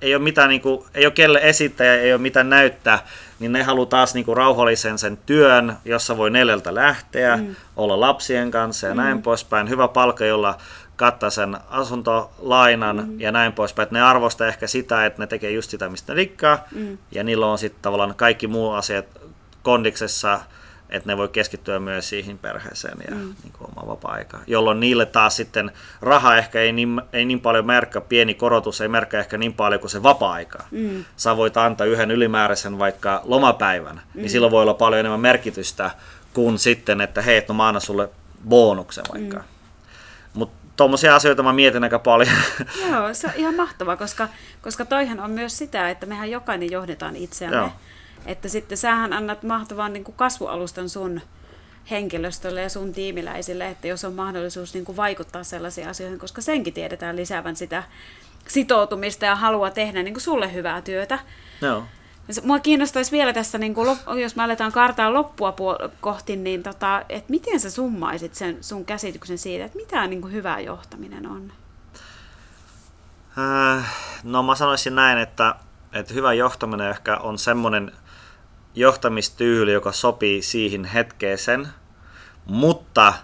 ei 0.00 0.14
ole 0.14 0.22
mitään, 0.22 0.48
niin 0.48 0.60
kuin, 0.60 0.84
ei 0.94 1.06
ole 1.06 1.12
kelle 1.12 1.40
esittää 1.42 1.94
ei 1.94 2.12
ole 2.12 2.20
mitään 2.20 2.50
näyttää, 2.50 2.98
niin 3.38 3.52
ne 3.52 3.62
haluaa 3.62 3.86
taas 3.86 4.14
niin 4.14 4.24
kuin 4.24 4.36
rauhallisen 4.36 4.98
sen 4.98 5.18
työn, 5.26 5.76
jossa 5.84 6.16
voi 6.16 6.30
neljältä 6.30 6.74
lähteä, 6.74 7.36
mm. 7.36 7.56
olla 7.76 8.00
lapsien 8.00 8.50
kanssa 8.50 8.86
ja 8.86 8.94
mm. 8.94 9.00
näin 9.00 9.22
poispäin. 9.22 9.68
Hyvä 9.68 9.88
palkka, 9.88 10.24
jolla 10.24 10.58
kattaa 10.96 11.30
sen 11.30 11.56
asuntolainan 11.68 12.96
mm. 12.96 13.20
ja 13.20 13.32
näin 13.32 13.52
poispäin. 13.52 13.84
Että 13.84 13.94
ne 13.94 14.02
arvostaa 14.02 14.46
ehkä 14.46 14.66
sitä, 14.66 15.06
että 15.06 15.22
ne 15.22 15.26
tekee 15.26 15.50
just 15.50 15.70
sitä, 15.70 15.88
mistä 15.88 16.12
ne 16.12 16.16
rikkaa, 16.16 16.64
mm. 16.72 16.98
ja 17.12 17.24
niillä 17.24 17.46
on 17.46 17.58
sitten 17.58 17.82
tavallaan 17.82 18.14
kaikki 18.14 18.46
muu 18.46 18.70
asiat 18.70 19.06
kondiksessa, 19.62 20.40
että 20.90 21.08
ne 21.08 21.16
voi 21.16 21.28
keskittyä 21.28 21.78
myös 21.78 22.08
siihen 22.08 22.38
perheeseen 22.38 22.98
ja 23.10 23.14
mm. 23.14 23.34
niin 23.42 23.52
kuin 23.58 23.70
oma 23.76 23.92
vapaa-aika. 23.92 24.38
Jolloin 24.46 24.80
niille 24.80 25.06
taas 25.06 25.36
sitten 25.36 25.72
raha 26.00 26.36
ehkä 26.36 26.60
ei 26.60 26.72
niin, 26.72 27.02
ei 27.12 27.24
niin 27.24 27.40
paljon 27.40 27.66
merkkaa, 27.66 28.02
pieni 28.02 28.34
korotus 28.34 28.80
ei 28.80 28.88
merkkaa 28.88 29.20
ehkä 29.20 29.38
niin 29.38 29.54
paljon 29.54 29.80
kuin 29.80 29.90
se 29.90 30.02
vapaa-aika. 30.02 30.58
Mm. 30.70 31.04
Sä 31.16 31.36
voit 31.36 31.56
antaa 31.56 31.86
yhden 31.86 32.10
ylimääräisen 32.10 32.78
vaikka 32.78 33.20
lomapäivän, 33.24 33.94
niin 33.96 34.04
mm. 34.14 34.20
niin 34.20 34.30
silloin 34.30 34.50
voi 34.52 34.62
olla 34.62 34.74
paljon 34.74 35.00
enemmän 35.00 35.20
merkitystä 35.20 35.90
kuin 36.34 36.58
sitten, 36.58 37.00
että 37.00 37.22
hei, 37.22 37.44
no 37.48 37.54
mä 37.54 37.68
annan 37.68 37.80
sulle 37.80 38.08
bonuksen 38.48 39.04
vaikka. 39.14 39.36
Mm. 39.36 39.44
Mutta 40.34 40.56
tuommoisia 40.76 41.16
asioita 41.16 41.42
mä 41.42 41.52
mietin 41.52 41.84
aika 41.84 41.98
paljon. 41.98 42.34
Joo, 42.90 43.14
se 43.14 43.26
on 43.26 43.32
ihan 43.36 43.54
mahtavaa, 43.54 43.96
koska, 43.96 44.28
koska 44.62 44.84
toihan 44.84 45.20
on 45.20 45.30
myös 45.30 45.58
sitä, 45.58 45.90
että 45.90 46.06
mehän 46.06 46.30
jokainen 46.30 46.70
johdetaan 46.70 47.16
itseämme. 47.16 47.56
Joo. 47.56 47.72
Että 48.26 48.48
sitten 48.48 48.78
sähän 48.78 49.12
annat 49.12 49.42
mahtavan 49.42 49.92
niin 49.92 50.04
kuin 50.04 50.16
kasvualustan 50.16 50.88
sun 50.88 51.20
henkilöstölle 51.90 52.62
ja 52.62 52.68
sun 52.68 52.92
tiimiläisille, 52.92 53.68
että 53.68 53.88
jos 53.88 54.04
on 54.04 54.14
mahdollisuus 54.14 54.74
niin 54.74 54.84
kuin 54.84 54.96
vaikuttaa 54.96 55.44
sellaisiin 55.44 55.88
asioihin, 55.88 56.18
koska 56.18 56.40
senkin 56.40 56.74
tiedetään 56.74 57.16
lisäävän 57.16 57.56
sitä 57.56 57.82
sitoutumista 58.48 59.24
ja 59.24 59.36
halua 59.36 59.70
tehdä 59.70 60.02
niin 60.02 60.14
kuin 60.14 60.22
sulle 60.22 60.52
hyvää 60.52 60.82
työtä. 60.82 61.18
Joo. 61.60 61.84
Mua 62.42 62.58
kiinnostaisi 62.58 63.12
vielä 63.12 63.32
tässä, 63.32 63.58
niin 63.58 63.74
kuin, 63.74 63.98
jos 64.20 64.36
me 64.36 64.42
aletaan 64.42 64.72
kartaa 64.72 65.12
loppua 65.12 65.54
kohti, 66.00 66.36
niin 66.36 66.62
tota, 66.62 67.02
että 67.08 67.30
miten 67.30 67.60
sä 67.60 67.70
summaisit 67.70 68.34
sen 68.34 68.58
sun 68.60 68.84
käsityksen 68.84 69.38
siitä, 69.38 69.64
että 69.64 69.78
mitä 69.78 70.06
niin 70.06 70.20
kuin 70.20 70.32
hyvä 70.32 70.60
johtaminen 70.60 71.26
on? 71.26 71.52
Äh, 73.38 73.94
no 74.22 74.42
mä 74.42 74.54
sanoisin 74.54 74.94
näin, 74.94 75.18
että, 75.18 75.54
että 75.92 76.14
hyvä 76.14 76.32
johtaminen 76.32 76.90
ehkä 76.90 77.16
on 77.16 77.38
semmoinen 77.38 77.92
johtamistyyli, 78.76 79.72
joka 79.72 79.92
sopii 79.92 80.42
siihen 80.42 80.84
hetkeeseen, 80.84 81.68
mutta 82.46 83.14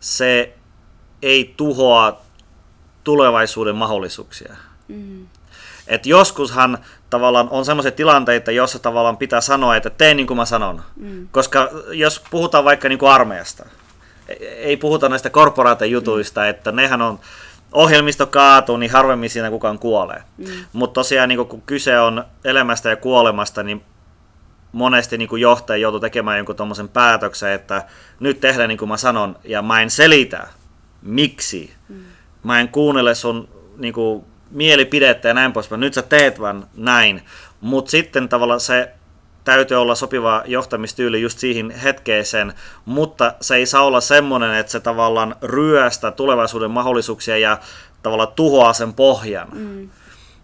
se 0.00 0.54
ei 1.22 1.54
tuhoa 1.56 2.20
tulevaisuuden 3.04 3.76
mahdollisuuksia. 3.76 4.54
Mm. 4.88 5.26
Et 5.86 6.06
joskushan 6.06 6.78
tavallaan 7.10 7.48
on 7.50 7.64
sellaisia 7.64 7.92
tilanteita, 7.92 8.50
joissa 8.50 8.78
tavallaan 8.78 9.16
pitää 9.16 9.40
sanoa, 9.40 9.76
että 9.76 9.90
teen 9.90 10.16
niin 10.16 10.26
kuin 10.26 10.36
mä 10.36 10.44
sanon. 10.44 10.82
Mm. 10.96 11.28
Koska 11.30 11.68
jos 11.92 12.22
puhutaan 12.30 12.64
vaikka 12.64 12.88
niin 12.88 12.98
kuin 12.98 13.12
armeijasta, 13.12 13.66
e- 14.28 14.34
ei 14.34 14.76
puhuta 14.76 15.08
näistä 15.08 15.30
korporaatiojutuista, 15.30 16.40
mm. 16.40 16.48
että 16.48 16.72
nehän 16.72 17.02
on, 17.02 17.20
ohjelmisto 17.72 18.26
kaatuu, 18.26 18.76
niin 18.76 18.90
harvemmin 18.90 19.30
siinä 19.30 19.50
kukaan 19.50 19.78
kuolee. 19.78 20.22
Mm. 20.36 20.46
Mutta 20.72 20.94
tosiaan 20.94 21.28
niin 21.28 21.46
kun 21.46 21.62
kyse 21.62 22.00
on 22.00 22.24
elämästä 22.44 22.88
ja 22.88 22.96
kuolemasta, 22.96 23.62
niin 23.62 23.82
monesti 24.72 25.18
niin 25.18 25.28
kuin 25.28 25.42
johtaja 25.42 25.76
joutuu 25.76 26.00
tekemään 26.00 26.36
jonkun 26.36 26.56
tuommoisen 26.56 26.88
päätöksen, 26.88 27.52
että 27.52 27.84
nyt 28.20 28.40
tehdään 28.40 28.68
niin 28.68 28.78
kuin 28.78 28.88
mä 28.88 28.96
sanon, 28.96 29.36
ja 29.44 29.62
mä 29.62 29.82
en 29.82 29.90
selitä, 29.90 30.46
miksi. 31.02 31.74
Mm. 31.88 32.04
Mä 32.42 32.60
en 32.60 32.68
kuunnele 32.68 33.14
sun 33.14 33.48
niin 33.76 33.94
kuin, 33.94 34.24
mielipidettä 34.50 35.28
ja 35.28 35.34
näin 35.34 35.52
poispäin. 35.52 35.80
Nyt 35.80 35.94
sä 35.94 36.02
teet 36.02 36.40
vaan 36.40 36.66
näin. 36.76 37.22
Mutta 37.60 37.90
sitten 37.90 38.28
tavallaan 38.28 38.60
se 38.60 38.92
täytyy 39.44 39.76
olla 39.76 39.94
sopiva 39.94 40.42
johtamistyyli 40.46 41.22
just 41.22 41.38
siihen 41.38 41.70
hetkeeseen, 41.70 42.52
mutta 42.84 43.34
se 43.40 43.56
ei 43.56 43.66
saa 43.66 43.84
olla 43.84 44.00
semmoinen, 44.00 44.54
että 44.54 44.72
se 44.72 44.80
tavallaan 44.80 45.36
ryöstä 45.42 46.10
tulevaisuuden 46.10 46.70
mahdollisuuksia 46.70 47.38
ja 47.38 47.58
tavallaan 48.02 48.32
tuhoaa 48.36 48.72
sen 48.72 48.92
pohjan. 48.92 49.48
Mm. 49.52 49.90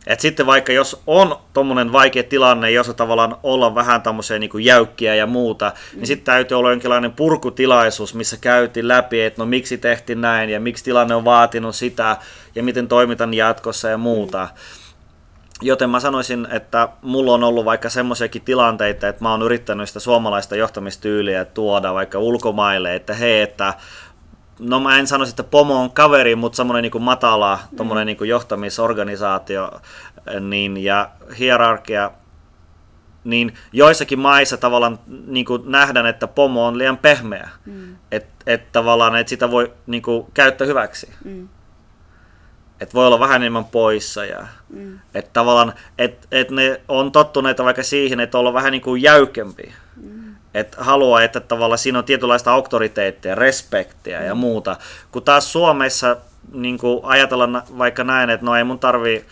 Et 0.07 0.21
sitten 0.21 0.47
vaikka 0.47 0.73
jos 0.73 1.03
on 1.07 1.37
tuommoinen 1.53 1.93
vaikea 1.93 2.23
tilanne, 2.23 2.71
jossa 2.71 2.95
tavallaan 2.95 3.37
olla 3.43 3.75
vähän 3.75 4.03
tämmöisiä 4.03 4.39
niin 4.39 4.51
jäykkiä 4.59 5.15
ja 5.15 5.27
muuta, 5.27 5.69
niin 5.69 5.93
mm. 5.93 5.99
niin 5.99 6.07
sitten 6.07 6.25
täytyy 6.25 6.59
olla 6.59 6.71
jonkinlainen 6.71 7.13
purkutilaisuus, 7.13 8.15
missä 8.15 8.37
käytiin 8.41 8.89
läpi, 8.89 9.23
että 9.23 9.43
no 9.43 9.47
miksi 9.47 9.79
tehtiin 9.79 10.21
näin 10.21 10.51
ja 10.51 10.61
miksi 10.61 10.85
tilanne 10.85 11.15
on 11.15 11.25
vaatinut 11.25 11.77
sitä 11.77 12.17
ja 12.55 12.63
miten 12.63 12.89
toimitan 12.89 13.35
jatkossa 13.35 13.89
ja 13.89 13.99
muuta. 13.99 14.49
Mm. 14.53 14.87
Joten 15.63 15.91
mä 15.91 16.01
sanoisin, 16.01 16.49
että 16.51 16.89
mulla 17.03 17.33
on 17.33 17.45
ollut 17.45 17.65
vaikka 17.65 17.89
semmoisiakin 17.89 18.43
tilanteita, 18.43 19.09
että 19.09 19.25
mä 19.25 19.31
oon 19.31 19.43
yrittänyt 19.43 19.89
sitä 19.89 20.01
suomalaista 20.01 20.57
johtamistyyliä 20.57 21.45
tuoda 21.45 21.95
vaikka 21.95 22.19
ulkomaille, 22.19 22.95
että 22.95 23.15
hei, 23.15 23.41
että 23.41 23.75
no 24.59 24.81
mä 24.81 24.99
en 24.99 25.07
sanoisi, 25.07 25.31
että 25.31 25.43
pomo 25.43 25.83
on 25.83 25.91
kaveri, 25.91 26.37
mutta 26.37 26.57
semmoinen 26.57 26.83
niin 26.83 27.03
matala 27.03 27.59
mm. 27.73 28.07
niin 28.07 28.17
kuin 28.17 28.31
johtamisorganisaatio 28.31 29.81
niin, 30.41 30.77
ja 30.77 31.11
hierarkia, 31.39 32.11
niin 33.25 33.55
joissakin 33.73 34.19
maissa 34.19 34.57
tavallaan 34.57 34.99
niin 35.27 35.47
kuin 35.47 35.63
nähdään, 35.67 36.07
että 36.07 36.27
pomo 36.27 36.67
on 36.67 36.79
liian 36.79 36.99
pehmeä. 36.99 37.49
Mm. 37.67 37.97
Että 38.11 38.35
et 38.47 38.73
tavallaan, 38.73 39.17
että 39.17 39.31
sitä 39.31 39.51
voi 39.51 39.73
niin 39.87 40.03
kuin, 40.03 40.27
käyttää 40.35 40.67
hyväksi. 40.67 41.13
Mm. 41.25 41.49
Että 42.81 42.95
voi 42.95 43.07
olla 43.07 43.21
vähän 43.21 43.43
enemmän 43.43 43.65
poissa. 43.65 44.25
Ja, 44.25 44.47
mm. 44.69 44.99
Että 45.15 45.31
tavallaan, 45.33 45.73
että 45.99 46.29
et 46.33 46.51
ne 46.51 46.81
on 46.89 47.13
tottuneita 47.13 47.65
vaikka 47.65 47.83
siihen, 47.83 48.21
että 48.21 48.39
olla 48.39 48.55
vähän 48.55 48.73
niin 48.73 48.83
kuin 48.83 49.03
jäykempi. 49.03 49.63
Mm 49.63 49.86
että 50.57 50.85
haluaa, 50.85 51.23
että 51.23 51.41
tavallaan 51.41 51.79
siinä 51.79 51.99
on 51.99 52.05
tietynlaista 52.05 52.53
auktoriteettia, 52.53 53.35
respektiä 53.35 54.23
ja 54.23 54.35
mm. 54.35 54.39
muuta. 54.39 54.77
Kun 55.13 55.23
taas 55.23 55.53
Suomessa 55.53 56.17
niin 56.53 56.79
ajatellaan 57.03 57.63
vaikka 57.79 58.05
näin, 58.05 58.31
että 58.31 58.47
no 58.47 58.57
ei 58.57 58.65
mun 58.65 58.79
tarvi 58.79 59.25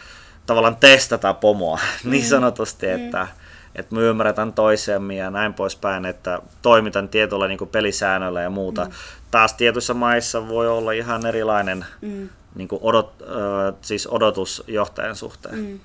tavallaan 0.47 0.77
testata 0.77 1.35
pomoa 1.35 1.79
mm. 2.05 2.11
niin 2.11 2.25
sanotusti, 2.25 2.87
mm. 2.87 2.93
että, 2.93 3.29
että 3.75 3.95
me 3.95 4.03
ymmärretään 4.03 4.53
toisemme 4.53 5.15
ja 5.15 5.31
näin 5.31 5.55
poispäin, 5.55 6.05
että 6.05 6.39
toimitan 6.63 7.09
tietyllä 7.09 7.49
niin 7.49 7.69
pelisäännöllä 7.73 8.43
ja 8.43 8.51
muuta. 8.51 8.85
Mm. 8.85 8.91
Taas 9.31 9.55
tietyissä 9.55 9.95
maissa 9.95 10.49
voi 10.49 10.69
olla 10.69 10.93
ihan 10.93 11.27
erilainen 11.27 11.85
mm. 12.01 12.29
niin 12.55 12.69
odot, 12.81 13.23
äh, 13.23 13.75
siis 13.81 14.07
odotus 14.07 14.65
johtajan 14.67 15.17
suhteen. 15.17 15.59
Mm. 15.59 15.81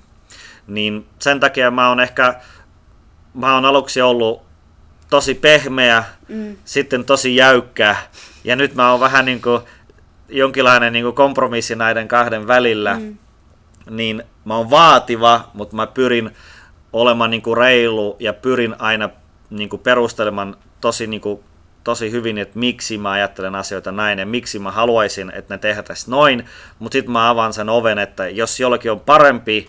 Niin 0.66 1.06
sen 1.18 1.40
takia 1.40 1.70
mä 1.70 1.88
oon 1.88 2.00
ehkä, 2.00 2.40
mä 3.34 3.54
oon 3.54 3.64
aluksi 3.64 4.02
ollut 4.02 4.49
tosi 5.10 5.34
pehmeä, 5.34 6.04
mm. 6.28 6.56
sitten 6.64 7.04
tosi 7.04 7.36
jäykkä. 7.36 7.96
Ja 8.44 8.56
nyt 8.56 8.74
mä 8.74 8.90
oon 8.90 9.00
vähän 9.00 9.24
niin 9.24 9.42
kuin 9.42 9.62
jonkinlainen 10.28 10.92
niin 10.92 11.04
kuin 11.04 11.14
kompromissi 11.14 11.76
näiden 11.76 12.08
kahden 12.08 12.46
välillä. 12.46 12.94
Mm. 12.94 13.16
Niin 13.90 14.22
mä 14.44 14.56
oon 14.56 14.70
vaativa, 14.70 15.50
mutta 15.54 15.76
mä 15.76 15.86
pyrin 15.86 16.30
olemaan 16.92 17.30
niin 17.30 17.42
kuin 17.42 17.56
reilu 17.56 18.16
ja 18.18 18.32
pyrin 18.32 18.76
aina 18.78 19.10
niin 19.50 19.68
kuin 19.68 19.82
perustelemaan 19.82 20.56
tosi, 20.80 21.06
niin 21.06 21.20
kuin, 21.20 21.40
tosi 21.84 22.10
hyvin, 22.10 22.38
että 22.38 22.58
miksi 22.58 22.98
mä 22.98 23.10
ajattelen 23.10 23.54
asioita 23.54 23.92
näin 23.92 24.18
ja 24.18 24.26
miksi 24.26 24.58
mä 24.58 24.70
haluaisin, 24.70 25.32
että 25.34 25.54
ne 25.54 25.58
tehdään 25.58 25.96
noin. 26.06 26.44
Mutta 26.78 26.92
sitten 26.92 27.12
mä 27.12 27.30
avaan 27.30 27.52
sen 27.52 27.68
oven, 27.68 27.98
että 27.98 28.28
jos 28.28 28.60
jollakin 28.60 28.92
on 28.92 29.00
parempi 29.00 29.68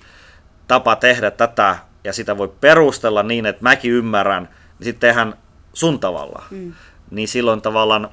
tapa 0.68 0.96
tehdä 0.96 1.32
tätä 1.32 1.76
ja 2.04 2.14
sitä 2.14 2.38
voi 2.38 2.54
perustella 2.62 3.24
niin, 3.24 3.46
että 3.46 3.64
mäkin 3.64 3.92
ymmärrän, 3.92 4.50
sitten 4.82 5.10
tehdään 5.10 5.34
sun 5.74 6.00
tavalla. 6.00 6.44
Mm. 6.52 6.74
Niin 7.12 7.28
silloin 7.28 7.62
tavallaan 7.62 8.10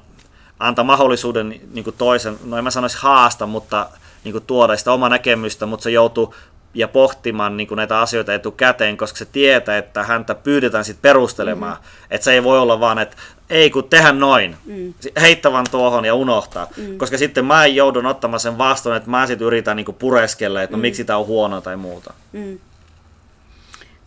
antaa 0.59 0.85
mahdollisuuden 0.85 1.61
niin 1.73 1.83
kuin 1.83 1.95
toisen, 1.97 2.37
no 2.43 2.57
en 2.57 2.63
mä 2.63 2.71
sanoisi 2.71 2.97
haasta, 3.01 3.45
mutta 3.45 3.89
niin 4.23 4.31
kuin 4.31 4.45
tuoda 4.47 4.77
sitä 4.77 4.91
omaa 4.91 5.09
näkemystä, 5.09 5.65
mutta 5.65 5.83
se 5.83 5.91
joutuu 5.91 6.33
ja 6.73 6.87
pohtimaan 6.87 7.57
niin 7.57 7.67
kuin 7.67 7.75
näitä 7.75 7.99
asioita 7.99 8.33
etukäteen, 8.33 8.97
koska 8.97 9.19
se 9.19 9.25
tietää, 9.25 9.77
että 9.77 10.03
häntä 10.03 10.35
pyydetään 10.35 10.85
sitten 10.85 11.01
perustelemaan. 11.01 11.77
Mm. 11.77 12.07
Että 12.11 12.25
se 12.25 12.33
ei 12.33 12.43
voi 12.43 12.59
olla 12.59 12.79
vaan, 12.79 12.99
että 12.99 13.17
ei 13.49 13.69
kun 13.69 13.89
tehdä 13.89 14.11
noin, 14.11 14.55
mm. 14.65 14.93
heittävän 15.21 15.65
tuohon 15.71 16.05
ja 16.05 16.13
unohtaa. 16.13 16.67
Mm. 16.77 16.97
Koska 16.97 17.17
sitten 17.17 17.45
mä 17.45 17.65
joudun 17.65 18.05
ottamaan 18.05 18.39
sen 18.39 18.57
vastuun, 18.57 18.95
että 18.95 19.09
mä 19.09 19.27
sitten 19.27 19.47
yritän 19.47 19.77
niin 19.77 19.85
kuin 19.85 19.95
pureskella, 19.95 20.61
että 20.61 20.73
no 20.73 20.77
mm. 20.77 20.81
miksi 20.81 21.05
tämä 21.05 21.19
on 21.19 21.25
huono 21.25 21.61
tai 21.61 21.77
muuta. 21.77 22.13
Mm. 22.31 22.59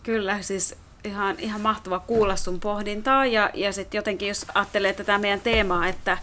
Kyllä, 0.03 0.41
siis 0.41 0.75
ihan, 1.03 1.35
ihan 1.39 1.61
mahtava 1.61 1.99
kuulla 1.99 2.35
sun 2.35 2.59
pohdintaa. 2.59 3.25
Ja, 3.25 3.49
ja 3.53 3.73
sitten 3.73 3.97
jotenkin 3.97 4.27
jos 4.27 4.45
ajattelee 4.53 4.93
tätä 4.93 5.17
meidän 5.17 5.41
teemaa, 5.41 5.87
että, 5.87 6.17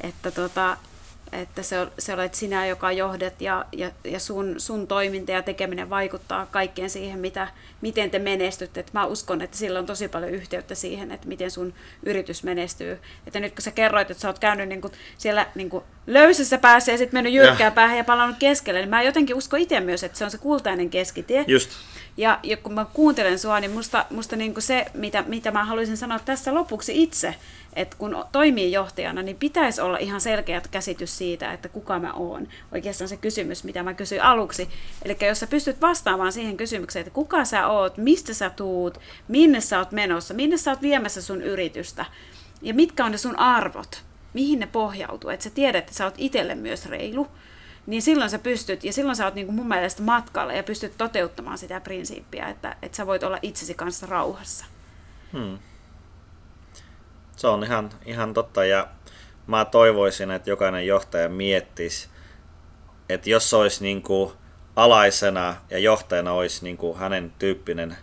että, 0.00 0.30
tota, 0.30 0.76
että 1.32 1.62
se, 1.62 1.86
se 1.98 2.14
olet 2.14 2.34
sinä, 2.34 2.66
joka 2.66 2.92
johdet 2.92 3.40
ja, 3.40 3.64
ja, 3.72 3.90
ja 4.04 4.20
sun, 4.20 4.54
sun 4.58 4.86
toiminta 4.86 5.32
ja 5.32 5.42
tekeminen 5.42 5.90
vaikuttaa 5.90 6.46
kaikkeen 6.46 6.90
siihen, 6.90 7.18
mitä, 7.18 7.48
miten 7.80 8.10
te 8.10 8.18
menestytte. 8.18 8.80
Et 8.80 8.92
mä 8.92 9.06
uskon, 9.06 9.42
että 9.42 9.56
sillä 9.56 9.78
on 9.78 9.86
tosi 9.86 10.08
paljon 10.08 10.30
yhteyttä 10.30 10.74
siihen, 10.74 11.10
että 11.10 11.28
miten 11.28 11.50
sun 11.50 11.74
yritys 12.02 12.42
menestyy. 12.42 12.98
Että 13.26 13.40
nyt 13.40 13.54
kun 13.54 13.62
sä 13.62 13.70
kerroit, 13.70 14.10
että 14.10 14.20
sä 14.20 14.28
oot 14.28 14.38
käynyt 14.38 14.68
niin 14.68 14.80
kuin 14.80 14.92
siellä 15.18 15.46
niin 15.54 15.70
kuin 15.70 15.84
löysässä 16.06 16.58
päässä 16.58 16.92
ja 16.92 16.98
sitten 16.98 17.16
mennyt 17.16 17.32
jyrkkään 17.32 17.72
päähän 17.72 17.98
ja 17.98 18.04
palannut 18.04 18.36
keskelle, 18.38 18.80
niin 18.80 18.90
mä 18.90 19.02
jotenkin 19.02 19.36
uskon 19.36 19.60
itse 19.60 19.80
myös, 19.80 20.04
että 20.04 20.18
se 20.18 20.24
on 20.24 20.30
se 20.30 20.38
kultainen 20.38 20.90
keskitie. 20.90 21.44
Just. 21.46 21.70
Ja, 22.16 22.40
ja 22.42 22.56
kun 22.56 22.74
mä 22.74 22.86
kuuntelen 22.92 23.38
sua, 23.38 23.60
niin 23.60 23.70
musta, 23.70 24.06
musta 24.10 24.36
niin 24.36 24.54
kuin 24.54 24.62
se, 24.62 24.86
mitä, 24.94 25.24
mitä 25.26 25.50
mä 25.50 25.64
haluaisin 25.64 25.96
sanoa 25.96 26.18
tässä 26.18 26.54
lopuksi 26.54 27.02
itse, 27.02 27.34
että 27.72 27.96
kun 27.98 28.24
toimii 28.32 28.72
johtajana, 28.72 29.22
niin 29.22 29.36
pitäisi 29.36 29.80
olla 29.80 29.98
ihan 29.98 30.20
selkeä 30.20 30.62
käsitys 30.70 31.18
siitä, 31.18 31.52
että 31.52 31.68
kuka 31.68 31.98
mä 31.98 32.12
oon. 32.12 32.48
Oikeastaan 32.72 33.08
se 33.08 33.16
kysymys, 33.16 33.64
mitä 33.64 33.82
mä 33.82 33.94
kysyin 33.94 34.22
aluksi. 34.22 34.68
Eli 35.04 35.16
jos 35.26 35.40
sä 35.40 35.46
pystyt 35.46 35.80
vastaamaan 35.80 36.32
siihen 36.32 36.56
kysymykseen, 36.56 37.00
että 37.00 37.14
kuka 37.14 37.44
sä 37.44 37.66
oot, 37.78 37.96
mistä 37.96 38.34
sä 38.34 38.50
tuut, 38.50 39.00
minne 39.28 39.60
sä 39.60 39.78
oot 39.78 39.92
menossa, 39.92 40.34
minne 40.34 40.56
sä 40.56 40.70
oot 40.70 40.82
viemässä 40.82 41.22
sun 41.22 41.42
yritystä, 41.42 42.04
ja 42.62 42.74
mitkä 42.74 43.04
on 43.04 43.12
ne 43.12 43.18
sun 43.18 43.38
arvot, 43.38 44.04
mihin 44.34 44.58
ne 44.58 44.66
pohjautuu, 44.66 45.30
että 45.30 45.44
sä 45.44 45.50
tiedät, 45.50 45.84
että 45.84 45.94
sä 45.94 46.04
oot 46.04 46.14
itselle 46.18 46.54
myös 46.54 46.86
reilu, 46.86 47.28
niin 47.86 48.02
silloin 48.02 48.30
sä 48.30 48.38
pystyt, 48.38 48.84
ja 48.84 48.92
silloin 48.92 49.16
sä 49.16 49.24
oot 49.24 49.34
niin 49.34 49.46
kuin 49.46 49.56
mun 49.56 49.68
mielestä 49.68 50.02
matkalla 50.02 50.52
ja 50.52 50.62
pystyt 50.62 50.92
toteuttamaan 50.98 51.58
sitä 51.58 51.80
prinsiippiä, 51.80 52.48
että, 52.48 52.76
että 52.82 52.96
sä 52.96 53.06
voit 53.06 53.22
olla 53.22 53.38
itsesi 53.42 53.74
kanssa 53.74 54.06
rauhassa. 54.06 54.64
Hmm. 55.32 55.58
Se 57.36 57.46
on 57.46 57.64
ihan, 57.64 57.90
ihan 58.04 58.34
totta, 58.34 58.64
ja 58.64 58.88
mä 59.46 59.64
toivoisin, 59.64 60.30
että 60.30 60.50
jokainen 60.50 60.86
johtaja 60.86 61.28
miettisi, 61.28 62.08
että 63.08 63.30
jos 63.30 63.54
olisi 63.54 63.82
niin 63.84 64.02
kuin 64.02 64.32
alaisena 64.76 65.56
ja 65.70 65.78
johtajana 65.78 66.32
olisi 66.32 66.64
niin 66.64 66.76
kuin 66.76 66.98
hänen 66.98 67.32
tyyppinen 67.38 67.96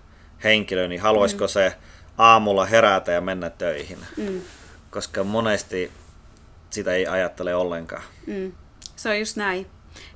henkilö, 0.43 0.87
niin 0.87 1.01
haluaisiko 1.01 1.45
mm. 1.45 1.49
se 1.49 1.75
aamulla 2.17 2.65
herätä 2.65 3.11
ja 3.11 3.21
mennä 3.21 3.49
töihin? 3.49 3.99
Mm. 4.17 4.41
Koska 4.89 5.23
monesti 5.23 5.91
sitä 6.69 6.93
ei 6.93 7.07
ajattele 7.07 7.55
ollenkaan. 7.55 8.03
Mm. 8.27 8.51
Se 8.95 9.09
on 9.09 9.19
just 9.19 9.37
näin. 9.37 9.67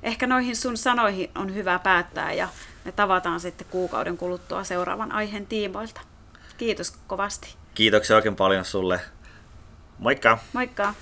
ehkä 0.02 0.26
noihin 0.26 0.56
sun 0.56 0.76
sanoihin 0.76 1.30
on 1.34 1.54
hyvä 1.54 1.78
päättää 1.78 2.32
ja 2.32 2.48
me 2.84 2.92
tavataan 2.92 3.40
sitten 3.40 3.66
kuukauden 3.70 4.16
kuluttua 4.16 4.64
seuraavan 4.64 5.12
aiheen 5.12 5.46
tiimoilta. 5.46 6.00
Kiitos 6.58 6.90
kovasti. 6.90 7.54
Kiitoksia 7.74 8.16
oikein 8.16 8.36
paljon 8.36 8.64
sulle. 8.64 9.00
Moikka! 9.98 10.38
Moikka! 10.52 10.94